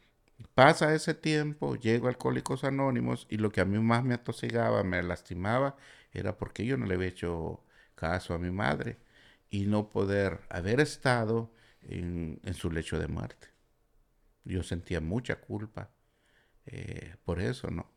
pasa 0.56 0.94
ese 0.96 1.14
tiempo, 1.14 1.76
llego 1.76 2.08
a 2.08 2.10
Alcohólicos 2.12 2.64
Anónimos 2.64 3.28
y 3.30 3.38
lo 3.38 3.52
que 3.52 3.62
a 3.62 3.66
mí 3.66 3.80
más 3.80 4.04
me 4.04 4.16
atosigaba, 4.16 4.84
me 4.84 5.02
lastimaba, 5.04 5.78
era 6.14 6.38
porque 6.38 6.66
yo 6.66 6.78
no 6.78 6.86
le 6.86 6.96
había 6.96 7.08
hecho 7.08 7.64
caso 7.96 8.34
a 8.34 8.40
mi 8.40 8.52
madre 8.52 8.98
y 9.50 9.66
no 9.68 9.90
poder 9.90 10.42
haber 10.50 10.80
estado 10.80 11.52
en, 11.84 12.40
su 12.54 12.72
lecho 12.72 13.00
de 13.00 13.08
muerte. 13.08 13.48
Yo 14.44 14.64
sentía 14.64 15.02
mucha 15.02 15.40
culpa 15.40 15.92
eh, 16.66 17.16
por 17.24 17.42
eso, 17.42 17.70
¿no? 17.70 17.92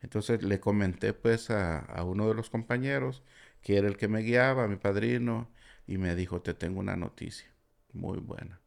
Entonces 0.00 0.42
le 0.42 0.60
comenté 0.60 1.12
pues 1.12 1.50
a, 1.50 1.80
a, 1.80 2.04
uno 2.04 2.28
de 2.28 2.34
los 2.34 2.50
compañeros, 2.50 3.22
que 3.62 3.76
era 3.76 3.88
el 3.88 3.96
que 3.96 4.08
me 4.08 4.22
guiaba, 4.22 4.66
mi 4.68 4.76
padrino, 4.76 5.50
y 5.86 5.98
me 5.98 6.14
dijo, 6.14 6.40
te 6.42 6.54
tengo 6.54 6.80
una 6.80 6.96
noticia 6.96 7.50
muy 7.92 8.18
buena. 8.18 8.60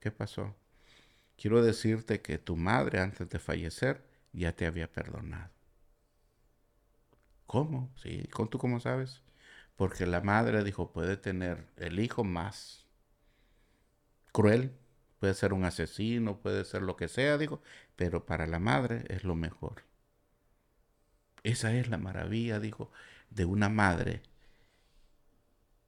¿Qué 0.00 0.10
pasó? 0.10 0.56
Quiero 1.36 1.62
decirte 1.62 2.20
que 2.22 2.38
tu 2.38 2.56
madre 2.56 3.00
antes 3.00 3.28
de 3.28 3.38
fallecer 3.38 4.02
ya 4.32 4.54
te 4.54 4.66
había 4.66 4.90
perdonado. 4.90 5.50
¿Cómo? 7.46 7.90
Sí, 7.96 8.28
¿tú 8.50 8.58
cómo 8.58 8.78
sabes? 8.80 9.22
Porque 9.76 10.06
la 10.06 10.20
madre 10.20 10.62
dijo, 10.62 10.92
puede 10.92 11.16
tener 11.16 11.66
el 11.76 11.98
hijo 11.98 12.24
más 12.24 12.86
cruel, 14.32 14.72
puede 15.18 15.34
ser 15.34 15.52
un 15.52 15.64
asesino, 15.64 16.38
puede 16.40 16.64
ser 16.64 16.82
lo 16.82 16.96
que 16.96 17.08
sea, 17.08 17.38
digo, 17.38 17.62
pero 17.96 18.26
para 18.26 18.46
la 18.46 18.58
madre 18.58 19.04
es 19.08 19.24
lo 19.24 19.34
mejor. 19.34 19.84
Esa 21.42 21.72
es 21.74 21.88
la 21.88 21.98
maravilla, 21.98 22.60
dijo, 22.60 22.90
de 23.30 23.44
una 23.44 23.68
madre 23.68 24.22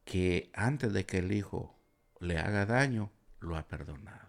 que 0.04 0.50
antes 0.54 0.92
de 0.92 1.06
que 1.06 1.18
el 1.18 1.32
hijo 1.32 1.74
le 2.20 2.38
haga 2.38 2.66
daño, 2.66 3.10
lo 3.40 3.56
ha 3.56 3.66
perdonado. 3.66 4.28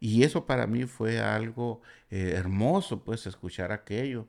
Y 0.00 0.24
eso 0.24 0.46
para 0.46 0.66
mí 0.66 0.84
fue 0.84 1.20
algo 1.20 1.82
eh, 2.10 2.34
hermoso, 2.36 3.02
pues, 3.04 3.26
escuchar 3.26 3.72
aquello. 3.72 4.28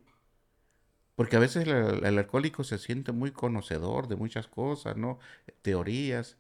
Porque 1.15 1.35
a 1.35 1.39
veces 1.39 1.67
el, 1.67 2.05
el, 2.05 2.17
alcohólico 2.17 2.63
se 2.63 2.77
siente 2.77 3.11
muy 3.11 3.31
conocedor 3.31 4.07
de 4.07 4.15
muchas 4.15 4.47
cosas, 4.47 4.97
¿no? 4.97 5.19
Teorías. 5.61 6.37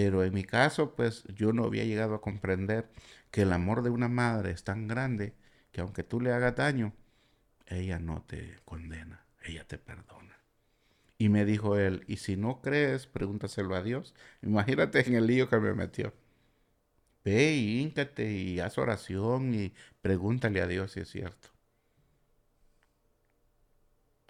Pero 0.00 0.24
en 0.24 0.32
mi 0.32 0.44
caso, 0.44 0.94
pues, 0.96 1.24
yo 1.34 1.52
no 1.52 1.64
había 1.66 1.84
llegado 1.84 2.14
a 2.14 2.22
comprender 2.22 2.88
que 3.30 3.42
el 3.42 3.52
amor 3.52 3.82
de 3.82 3.90
una 3.90 4.08
madre 4.08 4.50
es 4.50 4.64
tan 4.64 4.88
grande 4.88 5.34
que 5.72 5.82
aunque 5.82 6.02
tú 6.04 6.22
le 6.22 6.32
hagas 6.32 6.56
daño, 6.56 6.94
ella 7.66 7.98
no 7.98 8.22
te 8.22 8.60
condena, 8.64 9.26
ella 9.42 9.66
te 9.68 9.76
perdona. 9.76 10.38
Y 11.18 11.28
me 11.28 11.44
dijo 11.44 11.76
él, 11.78 12.04
y 12.08 12.16
si 12.18 12.36
no 12.36 12.62
crees, 12.62 13.06
pregúntaselo 13.08 13.74
a 13.76 13.82
Dios. 13.82 14.14
Imagínate 14.42 15.06
en 15.06 15.16
el 15.16 15.26
lío 15.26 15.50
que 15.50 15.58
me 15.60 15.74
metió. 15.74 16.14
Ve 17.24 17.54
y 17.54 17.80
íncate 17.80 18.30
y 18.30 18.60
haz 18.60 18.76
oración 18.76 19.54
y 19.54 19.72
pregúntale 20.02 20.60
a 20.60 20.66
Dios 20.66 20.92
si 20.92 21.00
es 21.00 21.08
cierto. 21.08 21.48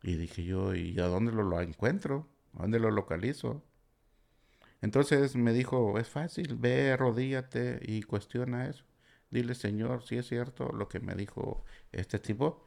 Y 0.02 0.16
dije 0.16 0.44
yo, 0.44 0.74
¿y 0.74 0.98
a 1.00 1.06
dónde 1.06 1.32
lo, 1.32 1.42
lo 1.42 1.58
encuentro? 1.60 2.28
¿A 2.54 2.62
dónde 2.62 2.78
lo 2.80 2.90
localizo? 2.90 3.62
Entonces 4.82 5.36
me 5.36 5.52
dijo, 5.52 5.98
es 5.98 6.08
fácil, 6.08 6.56
ve, 6.56 6.92
arrodíllate 6.92 7.80
y 7.82 8.02
cuestiona 8.02 8.68
eso. 8.68 8.84
Dile, 9.30 9.54
Señor, 9.54 10.02
si 10.04 10.16
es 10.18 10.26
cierto 10.28 10.72
lo 10.72 10.88
que 10.88 11.00
me 11.00 11.14
dijo 11.14 11.64
este 11.92 12.18
tipo, 12.18 12.64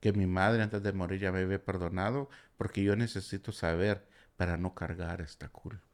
que 0.00 0.12
mi 0.12 0.26
madre 0.26 0.62
antes 0.62 0.82
de 0.82 0.92
morir 0.92 1.20
ya 1.20 1.32
me 1.32 1.40
había 1.40 1.64
perdonado, 1.64 2.28
porque 2.56 2.82
yo 2.82 2.96
necesito 2.96 3.52
saber 3.52 4.06
para 4.36 4.56
no 4.56 4.74
cargar 4.74 5.20
esta 5.20 5.48
culpa. 5.48 5.84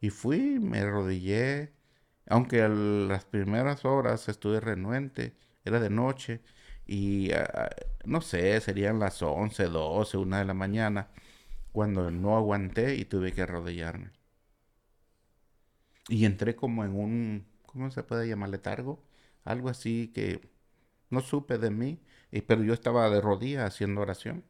Y 0.00 0.10
fui, 0.10 0.58
me 0.60 0.80
arrodillé, 0.80 1.72
aunque 2.26 2.68
las 2.68 3.24
primeras 3.24 3.84
horas 3.84 4.28
estuve 4.28 4.60
renuente, 4.60 5.36
era 5.64 5.80
de 5.80 5.90
noche, 5.90 6.42
y 6.86 7.32
ah, 7.32 7.70
no 8.04 8.20
sé, 8.20 8.60
serían 8.60 8.98
las 8.98 9.22
11, 9.22 9.64
12, 9.66 10.16
1 10.18 10.38
de 10.38 10.44
la 10.44 10.54
mañana, 10.54 11.08
cuando 11.72 12.10
no 12.10 12.36
aguanté 12.36 12.96
y 12.96 13.04
tuve 13.04 13.32
que 13.32 13.42
arrodillarme. 13.42 14.12
Y 16.12 16.26
entré 16.26 16.54
como 16.56 16.84
en 16.84 16.94
un, 16.94 17.46
¿cómo 17.64 17.90
se 17.90 18.02
puede 18.02 18.28
llamar? 18.28 18.50
Letargo, 18.50 19.02
algo 19.44 19.70
así 19.70 20.12
que 20.14 20.42
no 21.10 21.22
supe 21.22 21.56
de 21.56 21.70
mí, 21.70 22.00
pero 22.46 22.62
yo 22.62 22.74
estaba 22.74 23.08
de 23.08 23.22
rodillas 23.22 23.64
haciendo 23.66 24.02
oración. 24.02 24.44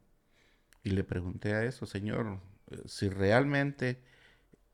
Y 0.84 0.90
le 0.90 1.04
pregunté 1.04 1.54
a 1.54 1.64
eso, 1.64 1.86
Señor, 1.86 2.40
si 2.86 3.08
realmente 3.10 4.02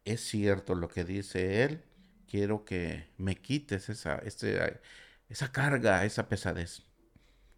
es 0.07 0.22
cierto 0.22 0.74
lo 0.74 0.88
que 0.88 1.05
dice 1.05 1.64
Él, 1.64 1.85
quiero 2.27 2.64
que 2.64 3.09
me 3.18 3.37
quites 3.37 3.90
esa, 3.90 4.22
esa 5.29 5.53
carga, 5.53 6.07
esa 6.07 6.29
pesadez. 6.29 6.85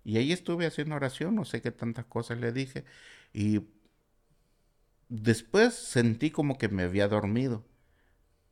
Y 0.04 0.18
ahí 0.18 0.32
estuve 0.32 0.66
haciendo 0.66 0.96
oración, 0.96 1.36
no 1.36 1.44
sé 1.44 1.62
qué 1.62 1.70
tantas 1.72 2.06
cosas 2.06 2.40
le 2.40 2.52
dije. 2.52 2.84
Y 3.32 3.68
después 5.08 5.74
sentí 5.74 6.30
como 6.30 6.58
que 6.58 6.68
me 6.68 6.84
había 6.84 7.08
dormido, 7.08 7.64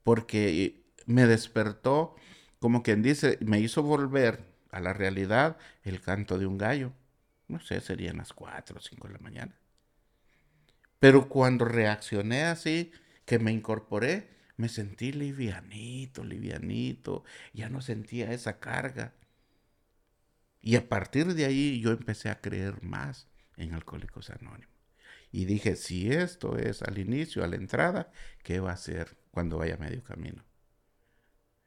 porque 0.09 0.87
me 1.05 1.27
despertó, 1.27 2.17
como 2.61 2.83
quien 2.83 3.03
dice, 3.03 3.37
me 3.43 3.61
hizo 3.61 3.83
volver 3.83 4.43
a 4.71 4.81
la 4.81 4.95
realidad 4.95 5.59
el 5.83 6.01
canto 6.01 6.39
de 6.39 6.47
un 6.47 6.57
gallo. 6.57 6.95
No 7.47 7.61
sé, 7.61 7.83
serían 7.83 8.17
las 8.17 8.33
4 8.33 8.79
o 8.79 8.81
5 8.81 9.07
de 9.07 9.13
la 9.13 9.19
mañana. 9.19 9.55
Pero 10.99 11.29
cuando 11.29 11.67
reaccioné 11.67 12.45
así, 12.45 12.91
que 13.27 13.39
me 13.39 13.53
incorporé, 13.53 14.31
me 14.57 14.71
sentí 14.71 15.13
livianito, 15.13 16.25
livianito, 16.25 17.25
ya 17.53 17.69
no 17.69 17.83
sentía 17.83 18.33
esa 18.33 18.61
carga. 18.61 19.13
Y 20.63 20.77
a 20.77 20.89
partir 20.89 21.35
de 21.35 21.45
ahí 21.45 21.83
yo 21.83 21.91
empecé 21.91 22.31
a 22.31 22.41
creer 22.41 22.83
más 22.83 23.29
en 23.59 23.75
Alcohólicos 23.75 24.31
Anónimos. 24.31 24.78
Y 25.31 25.45
dije, 25.45 25.77
si 25.77 26.11
esto 26.11 26.57
es 26.57 26.83
al 26.83 26.99
inicio, 26.99 27.45
a 27.45 27.49
la 27.49 27.57
entrada, 27.57 28.11
¿qué 28.43 28.61
va 28.61 28.73
a 28.73 28.77
ser 28.77 29.17
cuando 29.31 29.59
vaya 29.59 29.75
a 29.75 29.79
medio 29.79 30.03
camino? 30.03 30.45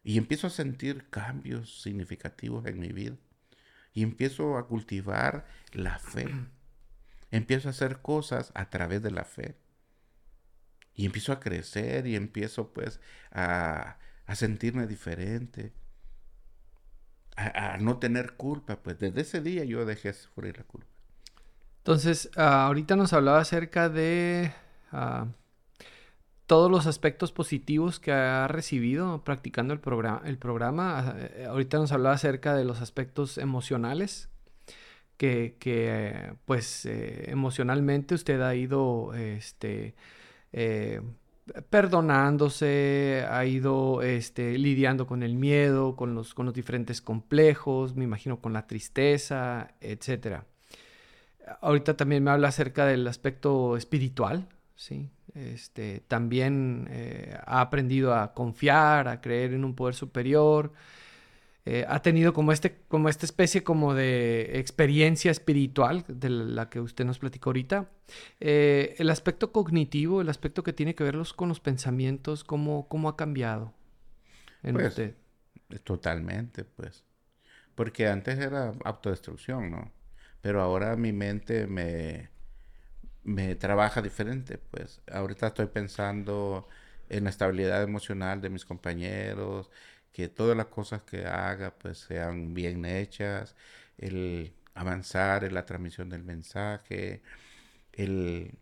Y 0.04 0.18
empiezo 0.18 0.48
a 0.48 0.50
sentir 0.52 1.10
cambios 1.10 1.82
significativos 1.82 2.66
en 2.66 2.80
mi 2.80 2.90
vida. 2.90 3.18
Y 3.94 4.04
empiezo 4.04 4.58
a 4.58 4.68
cultivar 4.68 5.46
la 5.74 6.00
fe. 6.00 6.28
Empiezo 7.32 7.70
a 7.70 7.72
hacer 7.72 8.02
cosas 8.02 8.52
a 8.56 8.70
través 8.70 9.02
de 9.02 9.12
la 9.12 9.24
fe. 9.24 9.56
Y 10.94 11.06
empiezo 11.06 11.32
a 11.32 11.40
crecer 11.40 12.06
y 12.06 12.18
empiezo 12.18 12.74
pues 12.74 13.00
a, 13.32 13.98
sentirme 14.34 14.86
diferente. 14.86 15.74
A, 17.38 17.78
no 17.78 18.00
tener 18.00 18.34
culpa. 18.34 18.84
Pues 18.84 19.00
desde 19.00 19.22
ese 19.22 19.40
día 19.40 19.64
yo 19.64 19.86
dejé 19.86 20.12
sufrir 20.12 20.58
la 20.58 20.66
culpa. 20.66 20.91
Entonces, 21.82 22.30
ah, 22.36 22.68
ahorita 22.68 22.96
nos 22.96 23.12
hablaba 23.12 23.40
acerca 23.40 23.90
de 23.90 24.54
ah, 24.92 25.26
todos 26.46 26.70
los 26.70 26.86
aspectos 26.86 27.32
positivos 27.32 28.00
que 28.00 28.12
ha 28.12 28.48
recibido 28.48 29.24
practicando 29.24 29.74
el, 29.74 29.80
programa, 29.80 30.22
el 30.26 30.38
programa. 30.38 31.16
Eh, 31.18 31.48
ahorita 31.50 31.80
nos 31.80 31.92
hablaba 31.92 32.14
acerca 32.16 32.56
de 32.56 32.66
los 32.66 32.82
aspectos 32.82 33.40
emocionales, 33.40 34.30
que, 35.18 36.36
pues 36.46 36.86
eh, 36.86 37.32
emocionalmente 37.32 38.16
usted 38.16 38.42
ha 38.42 38.54
ido 38.56 39.14
este, 39.16 39.96
eh, 40.52 41.02
perdonándose, 41.70 43.26
ha 43.30 43.46
ido 43.46 44.02
este, 44.04 44.58
lidiando 44.58 45.08
con 45.08 45.24
el 45.24 45.36
miedo, 45.36 45.96
con 45.96 46.16
los, 46.16 46.34
con 46.34 46.46
los 46.46 46.54
diferentes 46.56 47.02
complejos, 47.02 47.96
me 47.96 48.04
imagino 48.04 48.40
con 48.40 48.54
la 48.54 48.68
tristeza, 48.68 49.74
etc. 49.80 50.44
Ahorita 51.62 51.98
también 51.98 52.24
me 52.24 52.32
habla 52.32 52.50
acerca 52.50 52.86
del 52.86 53.08
aspecto 53.08 53.76
espiritual, 53.76 54.48
¿sí? 54.76 55.10
Este, 55.34 56.02
también 56.08 56.88
eh, 56.92 57.38
ha 57.46 57.62
aprendido 57.62 58.14
a 58.14 58.34
confiar, 58.34 59.08
a 59.08 59.22
creer 59.22 59.54
en 59.54 59.64
un 59.64 59.76
poder 59.76 59.96
superior. 59.96 60.74
Eh, 61.64 61.86
ha 61.88 62.02
tenido 62.02 62.34
como, 62.34 62.52
este, 62.52 62.80
como 62.88 63.08
esta 63.08 63.26
especie 63.26 63.64
como 63.64 63.94
de 63.94 64.60
experiencia 64.60 65.30
espiritual 65.30 66.04
de 66.08 66.30
la 66.30 66.70
que 66.70 66.80
usted 66.80 67.06
nos 67.06 67.20
platicó 67.20 67.50
ahorita. 67.50 67.90
Eh, 68.40 68.96
el 68.98 69.10
aspecto 69.10 69.52
cognitivo, 69.52 70.22
el 70.22 70.30
aspecto 70.30 70.64
que 70.64 70.74
tiene 70.74 70.96
que 70.96 71.04
ver 71.04 71.18
con 71.36 71.50
los 71.50 71.60
pensamientos, 71.60 72.44
¿cómo, 72.44 72.88
cómo 72.88 73.10
ha 73.10 73.16
cambiado 73.16 73.74
en 74.64 74.74
pues, 74.74 74.88
usted? 74.88 75.16
Totalmente, 75.84 76.66
pues. 76.66 77.06
Porque 77.76 78.08
antes 78.08 78.40
era 78.40 78.74
autodestrucción, 78.84 79.72
¿no? 79.72 79.92
Pero 80.42 80.62
ahora 80.62 80.96
mi 80.96 81.12
mente 81.14 81.68
me, 81.68 82.30
me 83.24 83.56
trabaja 83.56 84.02
diferente, 84.02 84.58
pues. 84.58 85.02
Ahorita 85.12 85.48
estoy 85.48 85.68
pensando 85.68 86.68
en 87.10 87.26
la 87.26 87.30
estabilidad 87.30 87.84
emocional 87.84 88.42
de 88.42 88.50
mis 88.50 88.66
compañeros, 88.66 89.70
que 90.12 90.28
todas 90.30 90.58
las 90.58 90.68
cosas 90.68 91.04
que 91.04 91.26
haga 91.26 91.76
pues 91.78 92.00
sean 92.00 92.54
bien 92.54 92.86
hechas, 92.86 93.56
el 93.98 94.54
avanzar 94.74 95.44
en 95.44 95.54
la 95.54 95.66
transmisión 95.66 96.10
del 96.10 96.24
mensaje, 96.24 97.22
el, 97.94 98.54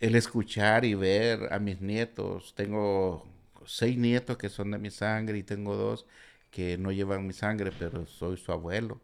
el 0.00 0.14
escuchar 0.14 0.84
y 0.84 0.94
ver 0.94 1.52
a 1.52 1.58
mis 1.58 1.80
nietos. 1.80 2.54
Tengo 2.54 3.26
seis 3.66 3.96
nietos 3.98 4.36
que 4.38 4.48
son 4.48 4.70
de 4.72 4.78
mi 4.78 4.90
sangre 4.90 5.38
y 5.38 5.42
tengo 5.42 5.76
dos 5.76 6.06
que 6.50 6.78
no 6.78 6.92
llevan 6.92 7.26
mi 7.26 7.32
sangre, 7.32 7.72
pero 7.72 8.06
soy 8.06 8.36
su 8.36 8.52
abuelo. 8.52 9.00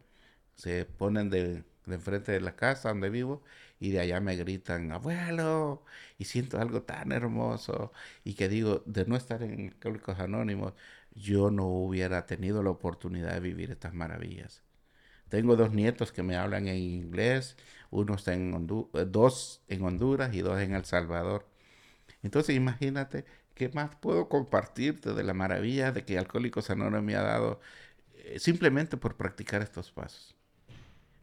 Se 0.55 0.85
ponen 0.85 1.29
de, 1.29 1.63
de 1.85 1.99
frente 1.99 2.31
de 2.31 2.41
la 2.41 2.55
casa 2.55 2.89
donde 2.89 3.09
vivo 3.09 3.43
y 3.79 3.91
de 3.91 3.99
allá 3.99 4.19
me 4.21 4.35
gritan, 4.35 4.91
abuelo, 4.91 5.83
y 6.17 6.25
siento 6.25 6.59
algo 6.59 6.83
tan 6.83 7.11
hermoso 7.11 7.91
y 8.23 8.35
que 8.35 8.49
digo, 8.49 8.83
de 8.85 9.05
no 9.05 9.15
estar 9.15 9.43
en 9.43 9.67
Alcohólicos 9.73 10.19
Anónimos, 10.19 10.73
yo 11.15 11.51
no 11.51 11.67
hubiera 11.67 12.25
tenido 12.25 12.63
la 12.63 12.71
oportunidad 12.71 13.33
de 13.33 13.39
vivir 13.41 13.71
estas 13.71 13.93
maravillas. 13.93 14.63
Tengo 15.29 15.55
dos 15.55 15.73
nietos 15.73 16.11
que 16.11 16.23
me 16.23 16.37
hablan 16.37 16.67
en 16.67 16.77
inglés, 16.77 17.57
uno 17.91 18.15
está 18.15 18.33
en 18.33 18.53
Honduras, 18.53 19.11
dos 19.11 19.61
en 19.67 19.83
Honduras 19.83 20.33
y 20.35 20.41
dos 20.41 20.59
en 20.61 20.73
El 20.75 20.85
Salvador. 20.85 21.47
Entonces 22.23 22.55
imagínate 22.55 23.25
qué 23.55 23.69
más 23.69 23.95
puedo 23.97 24.29
compartirte 24.29 25.13
de 25.13 25.23
la 25.23 25.33
maravilla 25.33 25.91
de 25.91 26.05
que 26.05 26.17
Alcohólicos 26.17 26.69
Anónimos 26.69 27.03
me 27.03 27.15
ha 27.15 27.21
dado 27.23 27.59
eh, 28.15 28.39
simplemente 28.39 28.97
por 28.97 29.17
practicar 29.17 29.61
estos 29.61 29.91
pasos. 29.91 30.35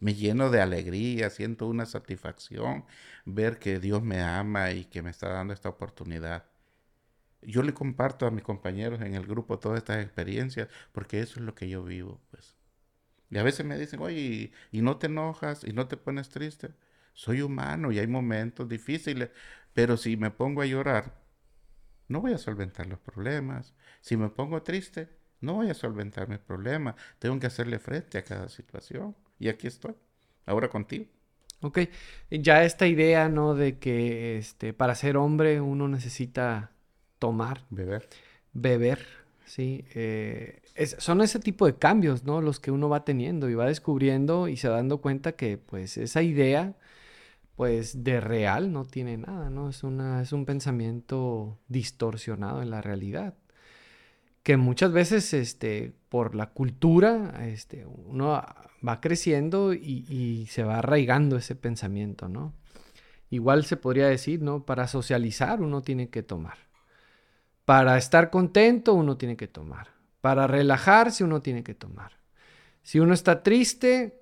Me 0.01 0.15
lleno 0.15 0.51
de 0.51 0.61
alegría, 0.61 1.31
siento 1.31 1.67
una 1.67 1.87
satisfacción 1.87 2.87
ver 3.25 3.59
que 3.59 3.79
Dios 3.81 4.03
me 4.03 4.23
ama 4.23 4.73
y 4.73 4.87
que 4.87 5.03
me 5.03 5.11
está 5.11 5.29
dando 5.29 5.53
esta 5.55 5.69
oportunidad. 5.69 6.47
Yo 7.43 7.63
le 7.63 7.75
comparto 7.75 8.27
a 8.27 8.31
mis 8.31 8.43
compañeros 8.45 9.01
en 9.03 9.15
el 9.15 9.27
grupo 9.27 9.59
todas 9.59 9.79
estas 9.79 10.03
experiencias 10.05 10.69
porque 10.93 11.21
eso 11.21 11.41
es 11.41 11.47
lo 11.47 11.55
que 11.55 11.69
yo 11.69 11.85
vivo, 11.85 12.21
pues. 12.31 12.57
Y 13.31 13.39
a 13.39 13.43
veces 13.43 13.65
me 13.67 13.79
dicen, 13.79 14.01
oye, 14.01 14.53
¿y 14.73 14.83
no 14.83 14.99
te 14.99 15.07
enojas 15.07 15.65
y 15.65 15.73
no 15.73 15.89
te 15.89 15.97
pones 15.97 16.31
triste? 16.31 16.75
Soy 17.15 17.43
humano 17.43 17.93
y 17.93 17.99
hay 17.99 18.07
momentos 18.07 18.69
difíciles, 18.69 19.31
pero 19.75 19.97
si 19.97 20.17
me 20.17 20.31
pongo 20.31 20.63
a 20.63 20.67
llorar, 20.67 21.21
no 22.09 22.21
voy 22.21 22.33
a 22.33 22.39
solventar 22.39 22.87
los 22.87 22.99
problemas. 23.01 23.75
Si 24.01 24.17
me 24.17 24.31
pongo 24.31 24.63
triste, 24.63 25.11
no 25.41 25.55
voy 25.55 25.71
a 25.71 25.75
solventar 25.75 26.29
mis 26.29 26.39
problemas. 26.41 26.97
Tengo 27.19 27.39
que 27.39 27.47
hacerle 27.47 27.79
frente 27.79 28.19
a 28.19 28.25
cada 28.25 28.49
situación. 28.49 29.15
Y 29.41 29.49
aquí 29.49 29.67
estoy, 29.67 29.95
ahora 30.47 30.69
contigo. 30.69 31.07
Ok, 31.63 31.81
ya 32.31 32.65
esta 32.65 32.87
idea, 32.87 33.29
¿no? 33.29 33.55
De 33.55 33.79
que 33.79 34.39
este, 34.39 34.73
para 34.73 34.95
ser 34.95 35.17
hombre 35.17 35.61
uno 35.61 35.89
necesita 35.89 36.73
tomar. 37.19 37.65
Beber. 37.71 38.09
Beber, 38.53 39.07
sí. 39.47 39.85
Eh, 39.95 40.63
son 40.99 41.21
ese 41.23 41.41
tipo 41.41 41.67
de 41.67 41.77
cambios, 41.77 42.25
¿no? 42.25 42.41
Los 42.41 42.61
que 42.61 42.71
uno 42.71 42.89
va 42.89 43.05
teniendo 43.05 43.49
y 43.51 43.55
va 43.55 43.67
descubriendo 43.67 44.47
y 44.49 44.57
se 44.57 44.69
va 44.69 44.77
dando 44.77 45.01
cuenta 45.01 45.33
que, 45.33 45.59
pues, 45.59 45.97
esa 45.97 46.23
idea, 46.23 46.77
pues, 47.57 48.05
de 48.05 48.21
real 48.21 48.73
no 48.73 48.85
tiene 48.85 49.19
nada, 49.19 49.51
¿no? 49.51 49.71
Es, 49.71 49.83
una, 49.85 50.23
es 50.23 50.33
un 50.33 50.47
pensamiento 50.47 51.59
distorsionado 51.69 52.63
en 52.63 52.71
la 52.71 52.83
realidad. 52.83 53.35
Que 54.43 54.57
muchas 54.57 54.93
veces, 54.93 55.35
este, 55.35 55.93
por 56.09 56.35
la 56.35 56.51
cultura, 56.51 57.47
este, 57.47 57.85
uno 57.87 58.43
va 58.87 59.01
creciendo 59.01 59.75
y, 59.75 60.47
se 60.51 60.65
va 60.65 60.79
arraigando 60.79 61.37
ese 61.37 61.55
pensamiento, 61.55 62.29
¿no? 62.29 62.55
Igual 63.29 63.65
se 63.65 63.77
podría 63.77 64.09
decir, 64.09 64.43
¿no? 64.43 64.65
Para 64.65 64.89
socializar 64.89 65.61
uno 65.61 65.83
tiene 65.83 66.09
que 66.09 66.23
tomar. 66.23 66.59
Para 67.65 67.97
estar 67.97 68.31
contento 68.31 68.95
uno 68.95 69.17
tiene 69.17 69.37
que 69.37 69.47
tomar. 69.47 69.89
Para 70.21 70.47
relajarse 70.47 71.23
uno 71.23 71.41
tiene 71.41 71.63
que 71.63 71.75
tomar. 71.75 72.13
Si 72.83 72.99
uno 72.99 73.15
está 73.15 73.43
triste, 73.43 74.21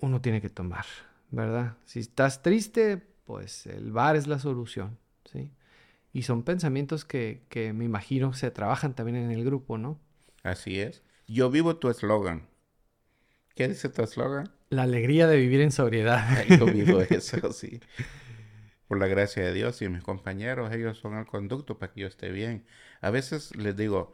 uno 0.00 0.20
tiene 0.20 0.40
que 0.40 0.50
tomar, 0.50 0.84
¿verdad? 1.30 1.76
Si 1.84 2.00
estás 2.00 2.42
triste, 2.42 3.00
pues 3.24 3.66
el 3.66 3.92
bar 3.92 4.16
es 4.16 4.26
la 4.26 4.38
solución. 4.38 4.98
Y 6.14 6.22
son 6.22 6.44
pensamientos 6.44 7.04
que, 7.04 7.44
que 7.50 7.74
me 7.74 7.84
imagino 7.84 8.32
se 8.32 8.50
trabajan 8.50 8.94
también 8.94 9.18
en 9.18 9.30
el 9.32 9.44
grupo, 9.44 9.76
¿no? 9.78 10.00
Así 10.44 10.80
es. 10.80 11.02
Yo 11.26 11.50
vivo 11.50 11.76
tu 11.76 11.90
eslogan. 11.90 12.48
¿Qué 13.54 13.68
dice 13.68 13.88
tu 13.88 14.02
eslogan? 14.02 14.50
La 14.70 14.82
alegría 14.84 15.26
de 15.26 15.36
vivir 15.36 15.60
en 15.60 15.72
sobriedad. 15.72 16.44
Yo 16.48 16.66
vivo 16.66 17.00
eso, 17.10 17.52
sí. 17.52 17.80
Por 18.88 18.98
la 18.98 19.06
gracia 19.06 19.44
de 19.44 19.52
Dios 19.52 19.80
y 19.82 19.88
mis 19.88 20.02
compañeros, 20.02 20.72
ellos 20.72 20.98
son 20.98 21.16
el 21.18 21.26
conducto 21.26 21.78
para 21.78 21.92
que 21.92 22.02
yo 22.02 22.06
esté 22.06 22.30
bien. 22.30 22.66
A 23.00 23.10
veces 23.10 23.54
les 23.56 23.76
digo, 23.76 24.12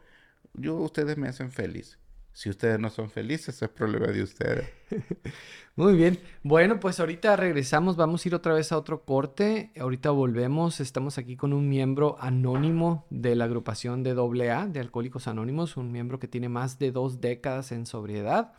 yo, 0.53 0.75
ustedes 0.77 1.17
me 1.17 1.27
hacen 1.29 1.51
feliz. 1.51 1.99
Si 2.33 2.49
ustedes 2.49 2.79
no 2.79 2.89
son 2.89 3.09
felices, 3.09 3.61
es 3.61 3.69
problema 3.69 4.07
de 4.07 4.23
ustedes. 4.23 4.69
Muy 5.75 5.95
bien. 5.95 6.19
Bueno, 6.43 6.79
pues 6.79 6.99
ahorita 6.99 7.35
regresamos. 7.35 7.97
Vamos 7.97 8.23
a 8.23 8.29
ir 8.29 8.35
otra 8.35 8.53
vez 8.53 8.71
a 8.71 8.77
otro 8.77 9.03
corte. 9.03 9.71
Ahorita 9.77 10.11
volvemos. 10.11 10.79
Estamos 10.79 11.17
aquí 11.17 11.35
con 11.35 11.51
un 11.51 11.67
miembro 11.67 12.15
anónimo 12.19 13.05
de 13.09 13.35
la 13.35 13.45
agrupación 13.45 14.03
de 14.03 14.11
AA, 14.11 14.67
de 14.67 14.79
Alcohólicos 14.79 15.27
Anónimos. 15.27 15.75
Un 15.75 15.91
miembro 15.91 16.19
que 16.19 16.29
tiene 16.29 16.47
más 16.47 16.79
de 16.79 16.91
dos 16.91 17.19
décadas 17.19 17.73
en 17.73 17.85
sobriedad. 17.85 18.53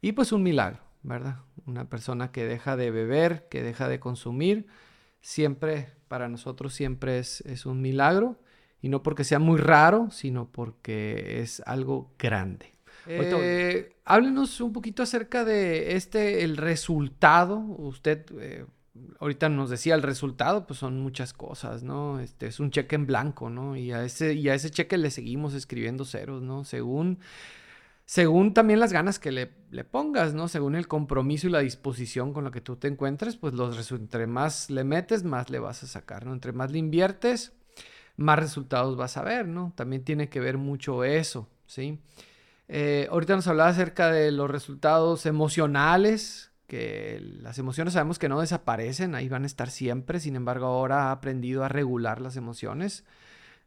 Y 0.00 0.12
pues 0.12 0.32
un 0.32 0.42
milagro, 0.42 0.80
¿verdad? 1.02 1.40
Una 1.66 1.88
persona 1.90 2.32
que 2.32 2.46
deja 2.46 2.76
de 2.76 2.90
beber, 2.90 3.46
que 3.50 3.62
deja 3.62 3.88
de 3.88 4.00
consumir. 4.00 4.66
Siempre, 5.20 5.92
para 6.08 6.28
nosotros, 6.28 6.72
siempre 6.72 7.18
es, 7.18 7.42
es 7.42 7.66
un 7.66 7.82
milagro. 7.82 8.40
Y 8.80 8.88
no 8.88 9.02
porque 9.02 9.24
sea 9.24 9.38
muy 9.38 9.58
raro, 9.58 10.10
sino 10.10 10.50
porque 10.50 11.40
es 11.40 11.62
algo 11.66 12.14
grande. 12.18 12.72
Eh, 13.06 13.96
háblenos 14.04 14.60
un 14.60 14.72
poquito 14.72 15.02
acerca 15.02 15.44
de 15.44 15.96
este, 15.96 16.44
el 16.44 16.56
resultado. 16.56 17.58
Usted 17.58 18.24
eh, 18.38 18.66
ahorita 19.20 19.48
nos 19.48 19.70
decía 19.70 19.94
el 19.94 20.02
resultado, 20.02 20.66
pues 20.66 20.78
son 20.78 21.00
muchas 21.00 21.32
cosas, 21.32 21.82
¿no? 21.82 22.20
Este 22.20 22.46
es 22.46 22.60
un 22.60 22.70
cheque 22.70 22.94
en 22.94 23.06
blanco, 23.06 23.50
¿no? 23.50 23.76
Y 23.76 23.92
a 23.92 24.04
ese, 24.04 24.34
y 24.34 24.48
a 24.48 24.54
ese 24.54 24.70
cheque 24.70 24.98
le 24.98 25.10
seguimos 25.10 25.54
escribiendo 25.54 26.04
ceros, 26.04 26.42
¿no? 26.42 26.64
Según, 26.64 27.18
según 28.04 28.54
también 28.54 28.80
las 28.80 28.92
ganas 28.92 29.18
que 29.18 29.32
le, 29.32 29.50
le 29.70 29.84
pongas, 29.84 30.34
¿no? 30.34 30.48
Según 30.48 30.74
el 30.74 30.88
compromiso 30.88 31.46
y 31.48 31.50
la 31.50 31.60
disposición 31.60 32.32
con 32.32 32.44
la 32.44 32.50
que 32.50 32.60
tú 32.60 32.76
te 32.76 32.88
encuentres, 32.88 33.36
pues 33.36 33.54
los 33.54 33.90
entre 33.92 34.26
más 34.26 34.70
le 34.70 34.84
metes, 34.84 35.24
más 35.24 35.50
le 35.50 35.58
vas 35.58 35.82
a 35.82 35.86
sacar, 35.86 36.26
¿no? 36.26 36.32
Entre 36.32 36.52
más 36.52 36.70
le 36.70 36.78
inviertes, 36.78 37.52
más 38.16 38.38
resultados 38.38 38.96
vas 38.96 39.16
a 39.16 39.22
ver, 39.22 39.46
¿no? 39.48 39.72
También 39.74 40.04
tiene 40.04 40.28
que 40.28 40.40
ver 40.40 40.58
mucho 40.58 41.04
eso, 41.04 41.48
¿sí? 41.66 41.98
Eh, 42.68 43.08
ahorita 43.10 43.36
nos 43.36 43.46
hablaba 43.46 43.70
acerca 43.70 44.10
de 44.10 44.32
los 44.32 44.50
resultados 44.50 45.26
emocionales, 45.26 46.52
que 46.66 47.20
las 47.20 47.58
emociones 47.58 47.94
sabemos 47.94 48.18
que 48.18 48.28
no 48.28 48.40
desaparecen, 48.40 49.14
ahí 49.14 49.28
van 49.28 49.42
a 49.42 49.46
estar 49.46 49.70
siempre, 49.70 50.20
sin 50.20 50.36
embargo 50.36 50.66
ahora 50.66 51.04
ha 51.04 51.12
aprendido 51.12 51.64
a 51.64 51.68
regular 51.68 52.20
las 52.20 52.36
emociones. 52.36 53.04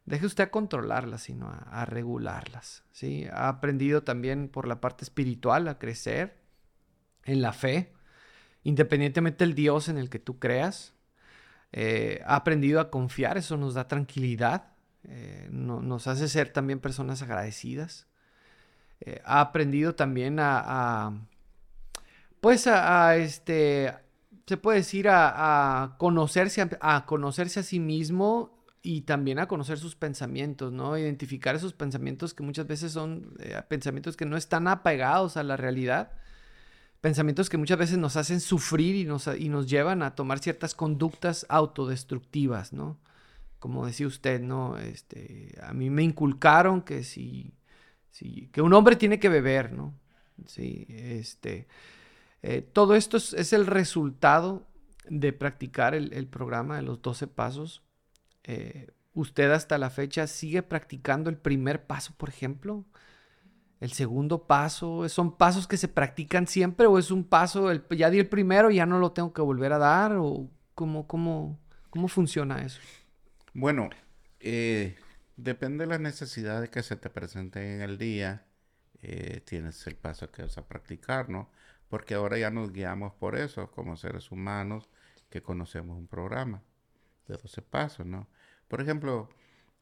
Deje 0.06 0.26
usted 0.26 0.46
a 0.46 0.52
controlarlas, 0.52 1.24
sino 1.24 1.48
a, 1.48 1.58
a 1.82 1.86
regularlas, 1.86 2.84
¿sí? 2.92 3.26
Ha 3.32 3.48
aprendido 3.48 4.04
también 4.04 4.50
por 4.50 4.68
la 4.68 4.80
parte 4.82 5.04
espiritual 5.04 5.68
a 5.68 5.80
crecer 5.80 6.38
en 7.24 7.42
la 7.42 7.54
fe, 7.54 7.94
independientemente 8.64 9.46
del 9.46 9.56
Dios 9.56 9.90
en 9.90 9.98
el 9.98 10.10
que 10.10 10.20
tú 10.20 10.40
creas, 10.40 10.96
eh, 11.78 12.22
ha 12.26 12.38
aprendido 12.38 12.80
a 12.80 12.90
confiar, 12.90 13.38
eso 13.38 13.58
nos 13.58 13.74
da 13.74 13.90
tranquilidad, 13.90 14.72
eh, 15.04 15.50
nos 15.52 16.08
hace 16.08 16.30
ser 16.30 16.54
también 16.54 16.80
personas 16.80 17.22
agradecidas. 17.22 18.08
Eh, 19.02 19.22
ha 19.26 19.42
aprendido 19.42 19.96
también 19.96 20.38
a, 20.40 21.12
pues 22.40 22.68
a, 22.68 23.16
este, 23.18 23.94
se 24.46 24.58
puede 24.58 24.80
decir 24.80 25.08
a, 25.10 25.96
conocerse, 25.98 26.70
a, 26.80 27.06
conocerse 27.06 27.60
a 27.60 27.64
sí 27.64 27.80
mismo 27.80 28.64
y 28.82 29.02
también 29.02 29.40
a 29.40 29.48
conocer 29.48 29.78
sus 29.78 29.96
pensamientos, 29.96 30.72
¿no? 30.72 30.98
Identificar 30.98 31.56
esos 31.56 31.74
pensamientos 31.74 32.34
que 32.34 32.44
muchas 32.44 32.68
veces 32.68 32.92
son 32.92 33.36
pensamientos 33.68 34.16
que 34.16 34.26
no 34.26 34.38
están 34.38 34.68
apegados 34.68 35.38
a 35.38 35.44
la 35.44 35.58
realidad 35.58 36.12
pensamientos 37.06 37.52
que 37.52 37.58
muchas 37.60 37.78
veces 37.78 38.00
nos 38.00 38.18
hacen 38.18 38.40
sufrir 38.40 38.96
y 38.96 39.06
nos, 39.06 39.28
y 39.28 39.48
nos 39.48 39.68
llevan 39.70 40.02
a 40.02 40.16
tomar 40.16 40.40
ciertas 40.40 40.74
conductas 40.74 41.46
autodestructivas, 41.50 42.74
¿no? 42.74 42.98
Como 43.60 43.86
decía 43.86 44.08
usted, 44.08 44.42
¿no? 44.42 44.80
Este, 44.80 45.56
a 45.62 45.72
mí 45.72 45.92
me 45.92 46.02
inculcaron 46.02 46.82
que 46.82 47.04
si, 47.04 47.54
si 48.16 48.48
que 48.54 48.62
un 48.62 48.72
hombre 48.72 48.96
tiene 48.96 49.20
que 49.20 49.28
beber, 49.28 49.74
¿no? 49.74 49.94
Sí, 50.48 50.86
este, 50.90 51.68
eh, 52.42 52.62
todo 52.62 52.96
esto 52.96 53.18
es, 53.18 53.52
el 53.52 53.66
resultado 53.66 54.66
de 55.10 55.34
practicar 55.34 55.94
el, 55.96 56.28
programa 56.28 56.78
de 56.78 56.84
los 56.84 57.02
12 57.02 57.28
pasos. 57.28 57.84
Eh, 58.46 58.88
¿Usted 59.14 59.52
hasta 59.52 59.78
la 59.78 59.90
fecha 59.90 60.28
sigue 60.28 60.64
practicando 60.64 61.30
el 61.30 61.36
primer 61.36 61.86
paso, 61.86 62.14
por 62.16 62.30
ejemplo? 62.30 62.86
el 63.82 63.92
segundo 63.92 64.48
paso? 64.48 65.08
¿Son 65.10 65.36
pasos 65.36 65.68
que 65.68 65.76
se 65.76 65.90
practican 65.90 66.48
siempre 66.48 66.88
o 66.88 66.98
es 66.98 67.12
un 67.12 67.26
paso, 67.26 67.70
ya 67.90 68.10
di 68.10 68.20
el 68.20 68.30
primero 68.30 68.72
ya 68.72 68.86
no 68.86 68.98
lo 68.98 69.12
tengo 69.12 69.34
que 69.34 69.42
volver 69.42 69.74
a 69.74 69.78
dar? 69.78 70.14
¿O 70.14 70.50
cómo, 70.74 71.06
cómo, 71.06 71.60
cómo 71.90 72.08
funciona 72.08 72.64
eso? 72.64 72.80
Bueno, 73.54 73.90
eh, 74.40 74.96
depende 75.38 75.86
de 75.86 75.90
las 75.90 76.00
necesidades 76.00 76.70
que 76.70 76.84
se 76.84 76.96
te 76.96 77.10
presenten 77.10 77.64
en 77.64 77.82
el 77.82 77.98
día. 77.98 78.46
Eh, 79.02 79.42
tienes 79.46 79.86
el 79.88 79.96
paso 79.96 80.32
que 80.32 80.44
vas 80.44 80.58
a 80.58 80.68
practicar, 80.68 81.30
¿no? 81.30 81.50
Porque 81.90 82.16
ahora 82.16 82.38
ya 82.38 82.50
nos 82.52 82.72
guiamos 82.72 83.14
por 83.14 83.38
eso, 83.38 83.72
como 83.72 83.98
seres 83.98 84.32
humanos 84.32 84.90
que 85.30 85.42
conocemos 85.42 85.98
un 85.98 86.08
programa 86.08 86.64
de 87.28 87.38
12 87.38 87.62
pasos, 87.62 88.06
¿no? 88.06 88.28
Por 88.68 88.82
ejemplo, 88.82 89.30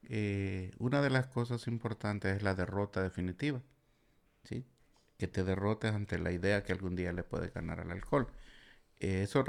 eh, 0.04 0.72
una 0.80 1.02
de 1.02 1.10
las 1.10 1.28
cosas 1.28 1.68
importantes 1.68 2.38
es 2.38 2.44
la 2.44 2.56
derrota 2.56 3.02
definitiva. 3.02 3.62
¿sí? 4.44 4.66
Que 5.18 5.28
te 5.28 5.44
derrotes 5.44 5.94
ante 5.94 6.20
la 6.20 6.32
idea 6.32 6.64
que 6.64 6.74
algún 6.74 6.96
día 6.96 7.14
le 7.14 7.24
puedes 7.24 7.54
ganar 7.54 7.80
al 7.80 7.92
alcohol. 7.92 8.28
Eso 9.00 9.44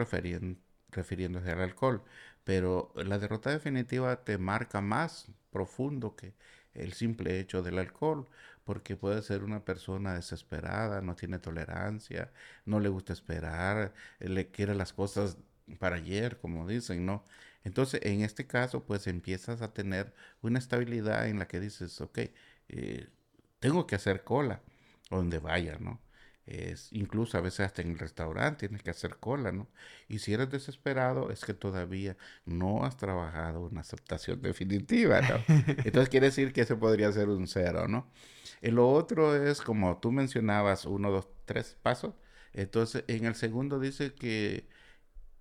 refiriéndose 0.90 1.50
al 1.50 1.60
alcohol. 1.60 2.02
Pero 2.44 2.92
la 2.96 3.18
derrota 3.18 3.50
definitiva 3.50 4.24
te 4.24 4.38
marca 4.38 4.80
más 4.80 5.28
profundo 5.50 6.16
que 6.16 6.34
el 6.74 6.92
simple 6.92 7.40
hecho 7.40 7.62
del 7.62 7.78
alcohol, 7.78 8.28
porque 8.64 8.96
puede 8.96 9.22
ser 9.22 9.44
una 9.44 9.64
persona 9.64 10.14
desesperada, 10.14 11.00
no 11.00 11.14
tiene 11.16 11.38
tolerancia, 11.38 12.32
no 12.64 12.80
le 12.80 12.88
gusta 12.88 13.12
esperar, 13.12 13.94
le 14.18 14.50
quiere 14.50 14.74
las 14.74 14.92
cosas 14.92 15.38
para 15.78 15.96
ayer, 15.96 16.38
como 16.38 16.66
dicen, 16.66 17.06
¿no? 17.06 17.24
Entonces, 17.64 18.00
en 18.04 18.22
este 18.22 18.46
caso, 18.46 18.84
pues 18.84 19.06
empiezas 19.06 19.62
a 19.62 19.72
tener 19.72 20.14
una 20.42 20.58
estabilidad 20.58 21.28
en 21.28 21.38
la 21.38 21.46
que 21.48 21.60
dices, 21.60 22.00
ok, 22.00 22.18
eh, 22.68 23.08
tengo 23.60 23.86
que 23.86 23.96
hacer 23.96 24.24
cola 24.24 24.62
donde 25.10 25.38
vaya, 25.38 25.78
¿no? 25.78 26.00
Es, 26.46 26.92
incluso 26.92 27.38
a 27.38 27.40
veces 27.40 27.60
hasta 27.60 27.80
en 27.80 27.92
el 27.92 27.98
restaurante 27.98 28.68
tienes 28.68 28.82
que 28.82 28.90
hacer 28.90 29.16
cola, 29.16 29.50
¿no? 29.50 29.68
Y 30.08 30.18
si 30.18 30.34
eres 30.34 30.50
desesperado 30.50 31.30
es 31.30 31.44
que 31.44 31.54
todavía 31.54 32.18
no 32.44 32.84
has 32.84 32.98
trabajado 32.98 33.60
una 33.62 33.80
aceptación 33.80 34.42
definitiva. 34.42 35.20
Entonces 35.48 36.08
quiere 36.10 36.26
decir 36.26 36.52
que 36.52 36.62
ese 36.62 36.76
podría 36.76 37.10
ser 37.12 37.28
un 37.28 37.46
cero, 37.46 37.88
¿no? 37.88 38.10
Y 38.60 38.70
lo 38.70 38.90
otro 38.90 39.34
es, 39.36 39.62
como 39.62 39.98
tú 39.98 40.12
mencionabas, 40.12 40.84
uno, 40.84 41.10
dos, 41.10 41.28
tres 41.46 41.76
pasos. 41.82 42.14
Entonces, 42.52 43.04
en 43.08 43.24
el 43.24 43.34
segundo 43.34 43.80
dice 43.80 44.14
que, 44.14 44.68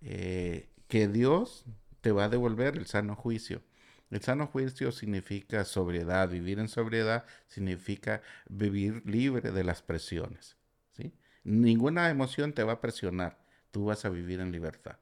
eh, 0.02 0.70
que 0.88 1.08
Dios 1.08 1.66
te 2.02 2.12
va 2.12 2.26
a 2.26 2.30
devolver 2.30 2.78
el 2.78 2.86
sano 2.88 3.16
juicio. 3.16 3.62
El 4.10 4.22
sano 4.22 4.48
juicio 4.48 4.92
significa 4.92 5.64
sobriedad. 5.66 6.30
Vivir 6.30 6.60
en 6.60 6.68
sobriedad 6.68 7.26
significa 7.48 8.22
vivir 8.48 9.02
libre 9.06 9.52
de 9.52 9.64
las 9.64 9.82
presiones. 9.82 10.58
Ninguna 11.44 12.10
emoción 12.10 12.54
te 12.54 12.64
va 12.64 12.74
a 12.74 12.82
presionar. 12.82 13.38
Tú 13.72 13.86
vas 13.86 14.06
a 14.06 14.10
vivir 14.10 14.40
en 14.40 14.52
libertad. 14.52 14.98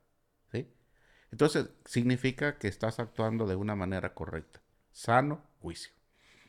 ¿sí? 0.51 0.67
Entonces, 1.31 1.69
significa 1.85 2.57
que 2.57 2.67
estás 2.67 2.99
actuando 2.99 3.47
de 3.47 3.55
una 3.55 3.75
manera 3.75 4.13
correcta. 4.13 4.61
Sano 4.91 5.41
juicio. 5.59 5.93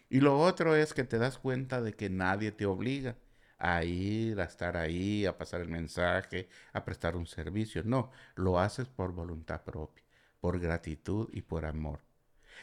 Y 0.08 0.20
lo 0.20 0.38
otro 0.38 0.76
es 0.76 0.94
que 0.94 1.04
te 1.04 1.18
das 1.18 1.38
cuenta 1.38 1.80
de 1.80 1.94
que 1.94 2.10
nadie 2.10 2.52
te 2.52 2.66
obliga 2.66 3.16
a 3.58 3.84
ir, 3.84 4.40
a 4.40 4.44
estar 4.44 4.76
ahí, 4.76 5.24
a 5.24 5.38
pasar 5.38 5.60
el 5.60 5.68
mensaje, 5.68 6.48
a 6.72 6.84
prestar 6.84 7.16
un 7.16 7.26
servicio. 7.26 7.82
No, 7.84 8.10
lo 8.34 8.58
haces 8.58 8.88
por 8.88 9.12
voluntad 9.12 9.62
propia, 9.62 10.04
por 10.40 10.58
gratitud 10.60 11.28
y 11.32 11.42
por 11.42 11.64
amor. 11.64 12.00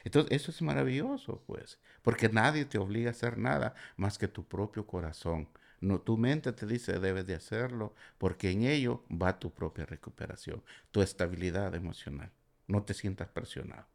Entonces, 0.03 0.31
eso 0.31 0.51
es 0.51 0.61
maravilloso, 0.61 1.43
pues, 1.47 1.79
porque 2.01 2.29
nadie 2.29 2.65
te 2.65 2.77
obliga 2.77 3.09
a 3.09 3.11
hacer 3.11 3.37
nada 3.37 3.73
más 3.97 4.17
que 4.17 4.27
tu 4.27 4.43
propio 4.47 4.85
corazón. 4.85 5.49
No, 5.81 6.01
tu 6.01 6.17
mente 6.17 6.51
te 6.51 6.65
dice 6.65 6.99
debes 6.99 7.25
de 7.25 7.35
hacerlo, 7.35 7.93
porque 8.17 8.51
en 8.51 8.63
ello 8.63 9.03
va 9.09 9.39
tu 9.39 9.51
propia 9.53 9.85
recuperación, 9.85 10.63
tu 10.91 11.01
estabilidad 11.01 11.73
emocional. 11.75 12.31
No 12.67 12.83
te 12.83 12.93
sientas 12.93 13.29
presionado. 13.29 13.87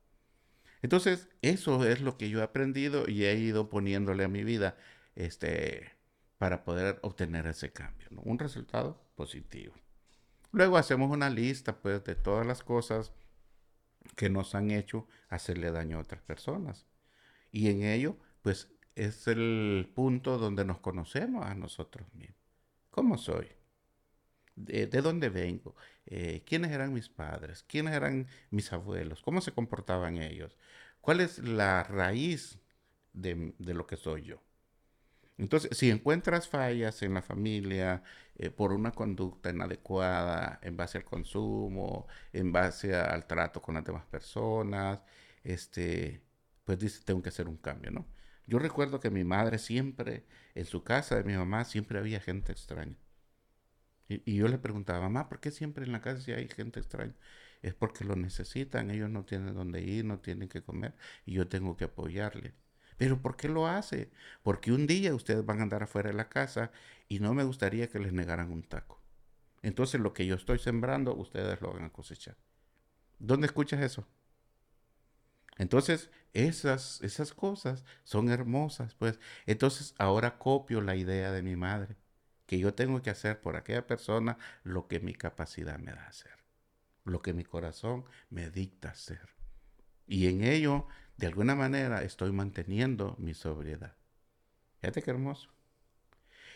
Entonces, 0.82 1.28
eso 1.42 1.84
es 1.86 2.00
lo 2.00 2.18
que 2.18 2.28
yo 2.28 2.40
he 2.40 2.42
aprendido 2.42 3.08
y 3.08 3.24
he 3.24 3.34
ido 3.36 3.70
poniéndole 3.70 4.24
a 4.24 4.28
mi 4.28 4.44
vida 4.44 4.76
este, 5.14 5.92
para 6.38 6.64
poder 6.64 6.98
obtener 7.02 7.46
ese 7.46 7.72
cambio, 7.72 8.08
un 8.22 8.38
resultado 8.38 9.00
positivo. 9.14 9.74
Luego 10.52 10.76
hacemos 10.76 11.10
una 11.10 11.30
lista 11.30 11.80
pues, 11.80 12.04
de 12.04 12.14
todas 12.14 12.46
las 12.46 12.62
cosas 12.62 13.12
que 14.16 14.30
nos 14.30 14.54
han 14.54 14.70
hecho 14.70 15.08
hacerle 15.28 15.70
daño 15.70 15.96
a 15.96 16.00
otras 16.00 16.22
personas. 16.22 16.86
Y 17.50 17.70
en 17.70 17.82
ello, 17.82 18.18
pues 18.42 18.73
es 18.94 19.26
el 19.26 19.90
punto 19.94 20.38
donde 20.38 20.64
nos 20.64 20.78
conocemos 20.78 21.44
a 21.46 21.54
nosotros 21.54 22.06
mismos. 22.14 22.38
¿Cómo 22.90 23.18
soy? 23.18 23.48
¿De, 24.56 24.86
dónde 24.86 25.30
vengo? 25.30 25.74
Eh, 26.06 26.44
¿Quiénes 26.46 26.70
eran 26.70 26.92
mis 26.92 27.08
padres? 27.08 27.64
¿Quiénes 27.64 27.94
eran 27.94 28.28
mis 28.50 28.72
abuelos? 28.72 29.20
¿Cómo 29.22 29.40
se 29.40 29.52
comportaban 29.52 30.18
ellos? 30.18 30.56
¿Cuál 31.00 31.20
es 31.20 31.38
la 31.38 31.82
raíz 31.82 32.60
de, 33.12 33.54
lo 33.58 33.86
que 33.86 33.96
soy 33.96 34.22
yo? 34.22 34.42
Entonces, 35.38 35.76
si 35.76 35.90
encuentras 35.90 36.48
fallas 36.48 37.02
en 37.02 37.14
la 37.14 37.22
familia 37.22 38.04
eh, 38.36 38.50
por 38.50 38.72
una 38.72 38.92
conducta 38.92 39.50
inadecuada 39.50 40.60
en 40.62 40.76
base 40.76 40.98
al 40.98 41.04
consumo, 41.04 42.06
en 42.32 42.52
base 42.52 42.94
al 42.94 43.26
trato 43.26 43.60
con 43.60 43.74
las 43.74 43.84
demás 43.84 44.06
personas, 44.06 45.00
este, 45.42 46.22
pues 46.64 46.78
dices, 46.78 47.04
tengo 47.04 47.22
que 47.22 47.30
hacer 47.30 47.48
un 47.48 47.56
cambio, 47.56 47.90
¿no? 47.90 48.06
Yo 48.46 48.58
recuerdo 48.58 49.00
que 49.00 49.10
mi 49.10 49.24
madre 49.24 49.58
siempre, 49.58 50.24
en 50.54 50.66
su 50.66 50.84
casa 50.84 51.16
de 51.16 51.24
mi 51.24 51.34
mamá, 51.34 51.64
siempre 51.64 51.98
había 51.98 52.20
gente 52.20 52.52
extraña. 52.52 52.98
Y, 54.08 54.36
yo 54.36 54.48
le 54.48 54.58
preguntaba, 54.58 55.00
mamá, 55.00 55.28
¿por 55.28 55.40
qué 55.40 55.50
siempre 55.50 55.84
en 55.84 55.92
la 55.92 56.00
casa 56.00 56.32
hay 56.32 56.48
gente 56.48 56.80
extraña? 56.80 57.14
Es 57.62 57.74
porque 57.74 58.04
lo 58.04 58.16
necesitan, 58.16 58.90
ellos 58.90 59.08
no 59.10 59.24
tienen 59.24 59.54
dónde 59.54 59.80
ir, 59.80 60.04
no 60.04 60.20
tienen 60.20 60.48
que 60.48 60.62
comer, 60.62 60.94
y 61.24 61.32
yo 61.32 61.48
tengo 61.48 61.76
que 61.76 61.84
apoyarle. 61.84 62.54
Pero 62.96 63.20
¿por 63.22 63.36
qué 63.36 63.48
lo 63.48 63.66
hace? 63.66 64.10
Porque 64.42 64.72
un 64.72 64.86
día 64.86 65.14
ustedes 65.14 65.44
van 65.44 65.60
a 65.60 65.62
andar 65.62 65.82
afuera 65.82 66.10
de 66.10 66.16
la 66.16 66.28
casa 66.28 66.70
y 67.08 67.18
no 67.18 67.34
me 67.34 67.44
gustaría 67.44 67.88
que 67.88 67.98
les 67.98 68.12
negaran 68.12 68.52
un 68.52 68.62
taco. 68.62 69.02
Entonces 69.62 70.00
lo 70.00 70.12
que 70.12 70.26
yo 70.26 70.34
estoy 70.36 70.58
sembrando, 70.58 71.14
ustedes 71.14 71.60
lo 71.60 71.72
van 71.72 71.84
a 71.84 71.90
cosechar. 71.92 72.36
¿Dónde 73.18 73.46
escuchas 73.46 73.80
eso? 73.80 74.06
Entonces, 75.56 76.10
esas, 76.32 77.00
esas 77.02 77.32
cosas 77.32 77.84
son 78.02 78.28
hermosas, 78.28 78.94
pues. 78.94 79.18
Entonces, 79.46 79.94
ahora 79.98 80.38
copio 80.38 80.80
la 80.80 80.96
idea 80.96 81.32
de 81.32 81.42
mi 81.42 81.56
madre, 81.56 81.96
que 82.46 82.58
yo 82.58 82.74
tengo 82.74 83.02
que 83.02 83.10
hacer 83.10 83.40
por 83.40 83.56
aquella 83.56 83.86
persona 83.86 84.38
lo 84.64 84.88
que 84.88 85.00
mi 85.00 85.14
capacidad 85.14 85.78
me 85.78 85.92
da 85.92 86.06
hacer, 86.06 86.44
lo 87.04 87.22
que 87.22 87.32
mi 87.32 87.44
corazón 87.44 88.04
me 88.30 88.50
dicta 88.50 88.90
hacer. 88.90 89.28
Y 90.06 90.26
en 90.28 90.44
ello, 90.44 90.86
de 91.16 91.28
alguna 91.28 91.54
manera, 91.54 92.02
estoy 92.02 92.32
manteniendo 92.32 93.16
mi 93.18 93.34
sobriedad. 93.34 93.96
Fíjate 94.80 95.02
qué 95.02 95.10
hermoso. 95.10 95.50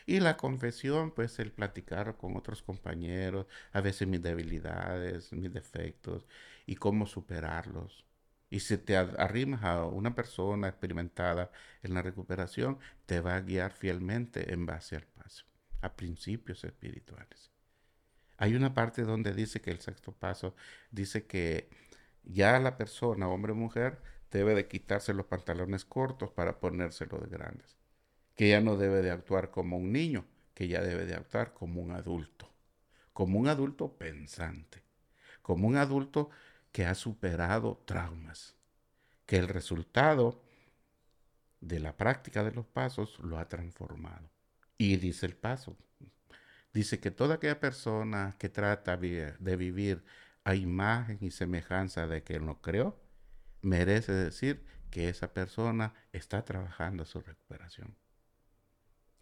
Y 0.07 0.21
la 0.21 0.37
confesión, 0.37 1.13
pues 1.13 1.39
el 1.39 1.53
platicar 1.53 2.17
con 2.17 2.37
otros 2.37 2.63
compañeros, 2.63 3.47
a 3.73 3.81
veces 3.81 4.09
mis 4.09 4.23
debilidades, 4.23 5.33
mis 5.33 5.53
defectos 5.53 6.27
y 6.67 6.77
cómo 6.77 7.07
superarlos 7.07 8.08
y 8.51 8.61
si 8.61 8.79
te 8.79 8.97
arrimas 8.97 9.63
a 9.65 9.85
una 9.85 10.15
persona 10.15 10.69
experimentada 10.69 11.51
en 11.83 11.95
la 11.95 12.03
recuperación, 12.03 12.79
te 13.07 13.21
va 13.21 13.37
a 13.37 13.41
guiar 13.41 13.73
fielmente 13.73 14.53
en 14.53 14.65
base 14.65 14.97
al 14.97 15.05
paso, 15.05 15.45
a 15.83 15.95
principios 15.95 16.65
espirituales. 16.65 17.51
Hay 18.39 18.55
una 18.55 18.73
parte 18.73 19.03
donde 19.03 19.35
dice 19.35 19.61
que 19.61 19.71
el 19.71 19.81
sexto 19.81 20.13
paso 20.13 20.55
dice 20.91 21.27
que 21.27 21.69
ya 22.23 22.59
la 22.61 22.77
persona, 22.77 23.29
hombre 23.29 23.53
o 23.53 23.57
mujer, 23.57 24.01
debe 24.31 24.55
de 24.55 24.69
quitarse 24.69 25.13
los 25.13 25.27
pantalones 25.27 25.85
cortos 25.85 26.31
para 26.31 26.61
ponérselos 26.61 27.21
de 27.23 27.29
grandes. 27.29 27.77
Que 28.35 28.51
ya 28.51 28.61
no 28.61 28.77
debe 28.77 29.03
de 29.03 29.11
actuar 29.11 29.51
como 29.51 29.77
un 29.77 29.93
niño, 29.93 30.25
que 30.55 30.69
ya 30.69 30.83
debe 30.83 31.05
de 31.05 31.15
actuar 31.15 31.53
como 31.53 31.83
un 31.83 31.91
adulto. 31.91 32.49
Como 33.13 33.39
un 33.39 33.49
adulto 33.49 33.97
pensante. 33.97 34.85
Como 35.43 35.67
un 35.67 35.77
adulto 35.77 36.31
que 36.73 36.85
ha 36.87 36.95
superado 36.95 37.83
traumas, 37.87 38.57
que 39.27 39.37
el 39.37 39.49
resultado 39.49 40.43
de 41.61 41.81
la 41.81 41.97
práctica 41.97 42.45
de 42.45 42.53
los 42.53 42.67
pasos 42.67 43.19
lo 43.21 43.39
ha 43.39 43.49
transformado. 43.49 44.31
Y 44.77 44.97
dice 44.97 45.27
el 45.27 45.37
paso, 45.37 45.77
dice 46.73 47.01
que 47.01 47.11
toda 47.11 47.37
aquella 47.37 47.61
persona 47.61 48.37
que 48.39 48.49
trata 48.49 48.97
de 48.97 49.57
vivir 49.57 50.05
a 50.45 50.55
imagen 50.55 51.19
y 51.21 51.31
semejanza 51.31 52.07
de 52.07 52.23
él 52.29 52.47
lo 52.47 52.61
creó, 52.61 52.99
merece 53.61 54.13
decir 54.13 54.65
que 54.91 55.09
esa 55.09 55.33
persona 55.35 55.95
está 56.13 56.45
trabajando 56.45 57.05
su 57.05 57.21
recuperación. 57.21 57.95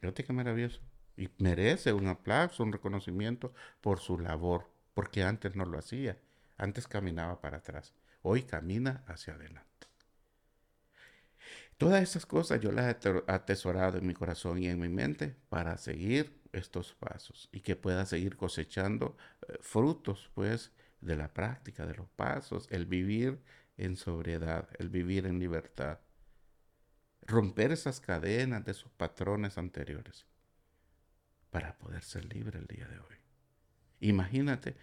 Fíjate 0.01 0.25
qué 0.25 0.33
maravilloso. 0.33 0.81
Y 1.17 1.31
merece 1.39 1.93
un 1.93 2.09
aplauso, 2.09 2.63
un 2.63 2.73
reconocimiento 2.73 3.55
por 3.81 4.01
su 4.01 4.19
labor, 4.19 4.71
porque 4.93 5.23
antes 5.23 5.57
no 5.57 5.65
lo 5.65 5.79
hacía. 5.79 6.19
Antes 6.57 6.89
caminaba 6.89 7.41
para 7.41 7.59
atrás, 7.59 7.95
hoy 8.23 8.43
camina 8.43 9.05
hacia 9.07 9.35
adelante. 9.35 9.67
Todas 11.77 12.03
esas 12.03 12.25
cosas 12.25 12.61
yo 12.61 12.73
las 12.73 12.97
he 13.05 13.23
atesorado 13.27 13.99
en 13.99 14.07
mi 14.07 14.15
corazón 14.15 14.59
y 14.63 14.69
en 14.69 14.81
mi 14.81 14.89
mente 14.89 15.37
para 15.51 15.77
seguir 15.77 16.41
estos 16.53 16.95
pasos 16.95 17.51
y 17.53 17.61
que 17.61 17.77
pueda 17.77 18.07
seguir 18.07 18.37
cosechando 18.37 19.17
eh, 19.47 19.59
frutos, 19.61 20.31
pues, 20.35 20.73
de 21.03 21.17
la 21.17 21.33
práctica 21.33 21.85
de 21.87 21.95
los 21.95 22.09
pasos, 22.09 22.67
el 22.71 22.87
vivir 22.87 23.43
en 23.77 23.97
sobriedad, 23.97 24.69
el 24.79 24.89
vivir 24.89 25.27
en 25.27 25.39
libertad, 25.39 26.01
romper 27.23 27.73
esas 27.73 28.01
cadenas 28.01 28.65
de 28.65 28.73
esos 28.73 28.91
patrones 28.93 29.59
anteriores 29.59 30.27
para 31.51 31.77
poder 31.77 32.03
ser 32.03 32.25
libre 32.25 32.59
el 32.59 32.67
día 32.67 32.89
de 32.89 32.99
hoy. 32.99 33.17
Imagínate 34.01 34.77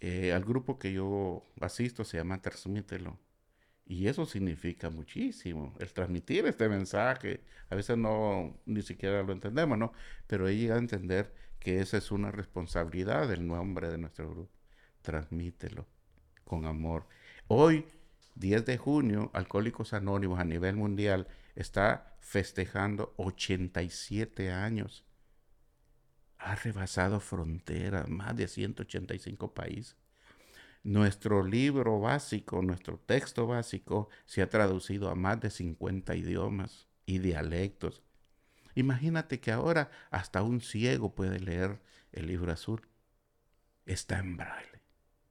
eh, 0.00 0.32
al 0.32 0.44
grupo 0.44 0.78
que 0.78 0.92
yo 0.92 1.44
asisto 1.60 2.04
se 2.04 2.16
llama 2.16 2.40
Transmítelo. 2.40 3.18
Y 3.86 4.06
eso 4.06 4.24
significa 4.24 4.88
muchísimo, 4.88 5.74
el 5.80 5.92
transmitir 5.92 6.46
este 6.46 6.68
mensaje. 6.68 7.40
A 7.70 7.74
veces 7.74 7.98
no, 7.98 8.56
ni 8.64 8.82
siquiera 8.82 9.22
lo 9.22 9.32
entendemos, 9.32 9.76
¿no? 9.76 9.92
Pero 10.26 10.48
he 10.48 10.56
llegado 10.56 10.78
a 10.78 10.82
entender 10.82 11.34
que 11.58 11.80
esa 11.80 11.98
es 11.98 12.10
una 12.12 12.30
responsabilidad 12.30 13.28
del 13.28 13.46
nombre 13.46 13.90
de 13.90 13.98
nuestro 13.98 14.30
grupo. 14.30 14.52
Transmítelo 15.02 15.86
con 16.44 16.66
amor. 16.66 17.06
Hoy, 17.48 17.84
10 18.36 18.64
de 18.64 18.78
junio, 18.78 19.30
Alcohólicos 19.34 19.92
Anónimos 19.92 20.38
a 20.38 20.44
nivel 20.44 20.76
mundial 20.76 21.26
está 21.56 22.16
festejando 22.20 23.12
87 23.16 24.50
años. 24.50 25.04
Ha 26.42 26.54
rebasado 26.54 27.20
fronteras, 27.20 28.08
más 28.08 28.34
de 28.36 28.48
185 28.48 29.52
países. 29.54 29.96
Nuestro 30.82 31.44
libro 31.44 32.00
básico, 32.00 32.62
nuestro 32.62 32.98
texto 32.98 33.46
básico, 33.46 34.08
se 34.24 34.40
ha 34.40 34.48
traducido 34.48 35.10
a 35.10 35.14
más 35.14 35.38
de 35.40 35.50
50 35.50 36.16
idiomas 36.16 36.88
y 37.04 37.18
dialectos. 37.18 38.02
Imagínate 38.74 39.40
que 39.40 39.52
ahora 39.52 39.90
hasta 40.10 40.42
un 40.42 40.60
ciego 40.60 41.14
puede 41.14 41.38
leer 41.40 41.80
el 42.12 42.26
libro 42.26 42.52
azul. 42.52 42.88
Está 43.84 44.18
en 44.20 44.38
braille. 44.38 44.80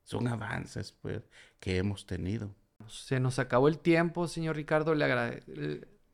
Son 0.03 0.27
avances 0.27 0.91
pues, 1.01 1.23
que 1.59 1.77
hemos 1.77 2.05
tenido. 2.05 2.53
Se 2.87 3.19
nos 3.19 3.39
acabó 3.39 3.67
el 3.67 3.79
tiempo, 3.79 4.27
señor 4.27 4.55
Ricardo. 4.55 4.93
Le 4.93 5.05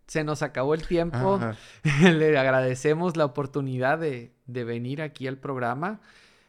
Se 0.07 0.23
nos 0.23 0.41
acabó 0.41 0.73
el 0.73 0.85
tiempo. 0.85 1.39
le 2.01 2.37
agradecemos 2.37 3.17
la 3.17 3.25
oportunidad 3.25 3.99
de, 3.99 4.31
de 4.45 4.63
venir 4.63 5.01
aquí 5.01 5.27
al 5.27 5.37
programa. 5.37 5.99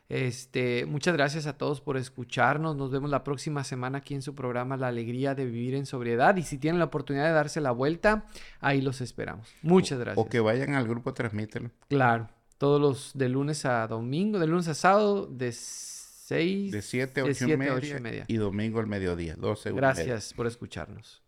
Este, 0.09 0.87
muchas 0.87 1.15
gracias 1.15 1.47
a 1.47 1.59
todos 1.59 1.81
por 1.81 1.97
escucharnos. 1.97 2.77
Nos 2.77 2.91
vemos 2.91 3.11
la 3.11 3.25
próxima 3.25 3.65
semana 3.65 3.99
aquí 3.99 4.15
en 4.15 4.23
su 4.23 4.35
programa 4.35 4.77
La 4.77 4.89
Alegría 4.89 5.35
de 5.35 5.47
Vivir 5.47 5.75
en 5.75 5.87
Sobriedad. 5.87 6.37
Y 6.37 6.43
si 6.43 6.59
tienen 6.59 6.79
la 6.79 6.85
oportunidad 6.85 7.27
de 7.27 7.33
darse 7.33 7.61
la 7.61 7.73
vuelta, 7.73 8.25
ahí 8.61 8.81
los 8.81 9.01
esperamos. 9.01 9.49
Muchas 9.63 9.99
gracias. 9.99 10.25
O 10.25 10.29
que 10.29 10.41
vayan 10.41 10.75
al 10.75 10.87
grupo, 10.87 11.13
transmítelo. 11.13 11.71
Claro, 11.89 12.29
todos 12.59 12.81
los 12.81 13.13
de 13.15 13.29
lunes 13.29 13.65
a 13.65 13.87
domingo, 13.89 14.39
de 14.39 14.47
lunes 14.47 14.69
a 14.69 14.75
sábado, 14.75 15.27
de 15.27 15.51
6. 15.53 16.71
De 16.71 16.83
7 16.83 17.21
a 17.21 17.25
8 17.25 17.49
y, 17.49 17.57
media, 17.57 18.25
y 18.29 18.37
domingo 18.37 18.79
al 18.79 18.87
mediodía, 18.87 19.35
12 19.37 19.73
Gracias 19.73 20.33
por 20.35 20.47
escucharnos. 20.47 21.26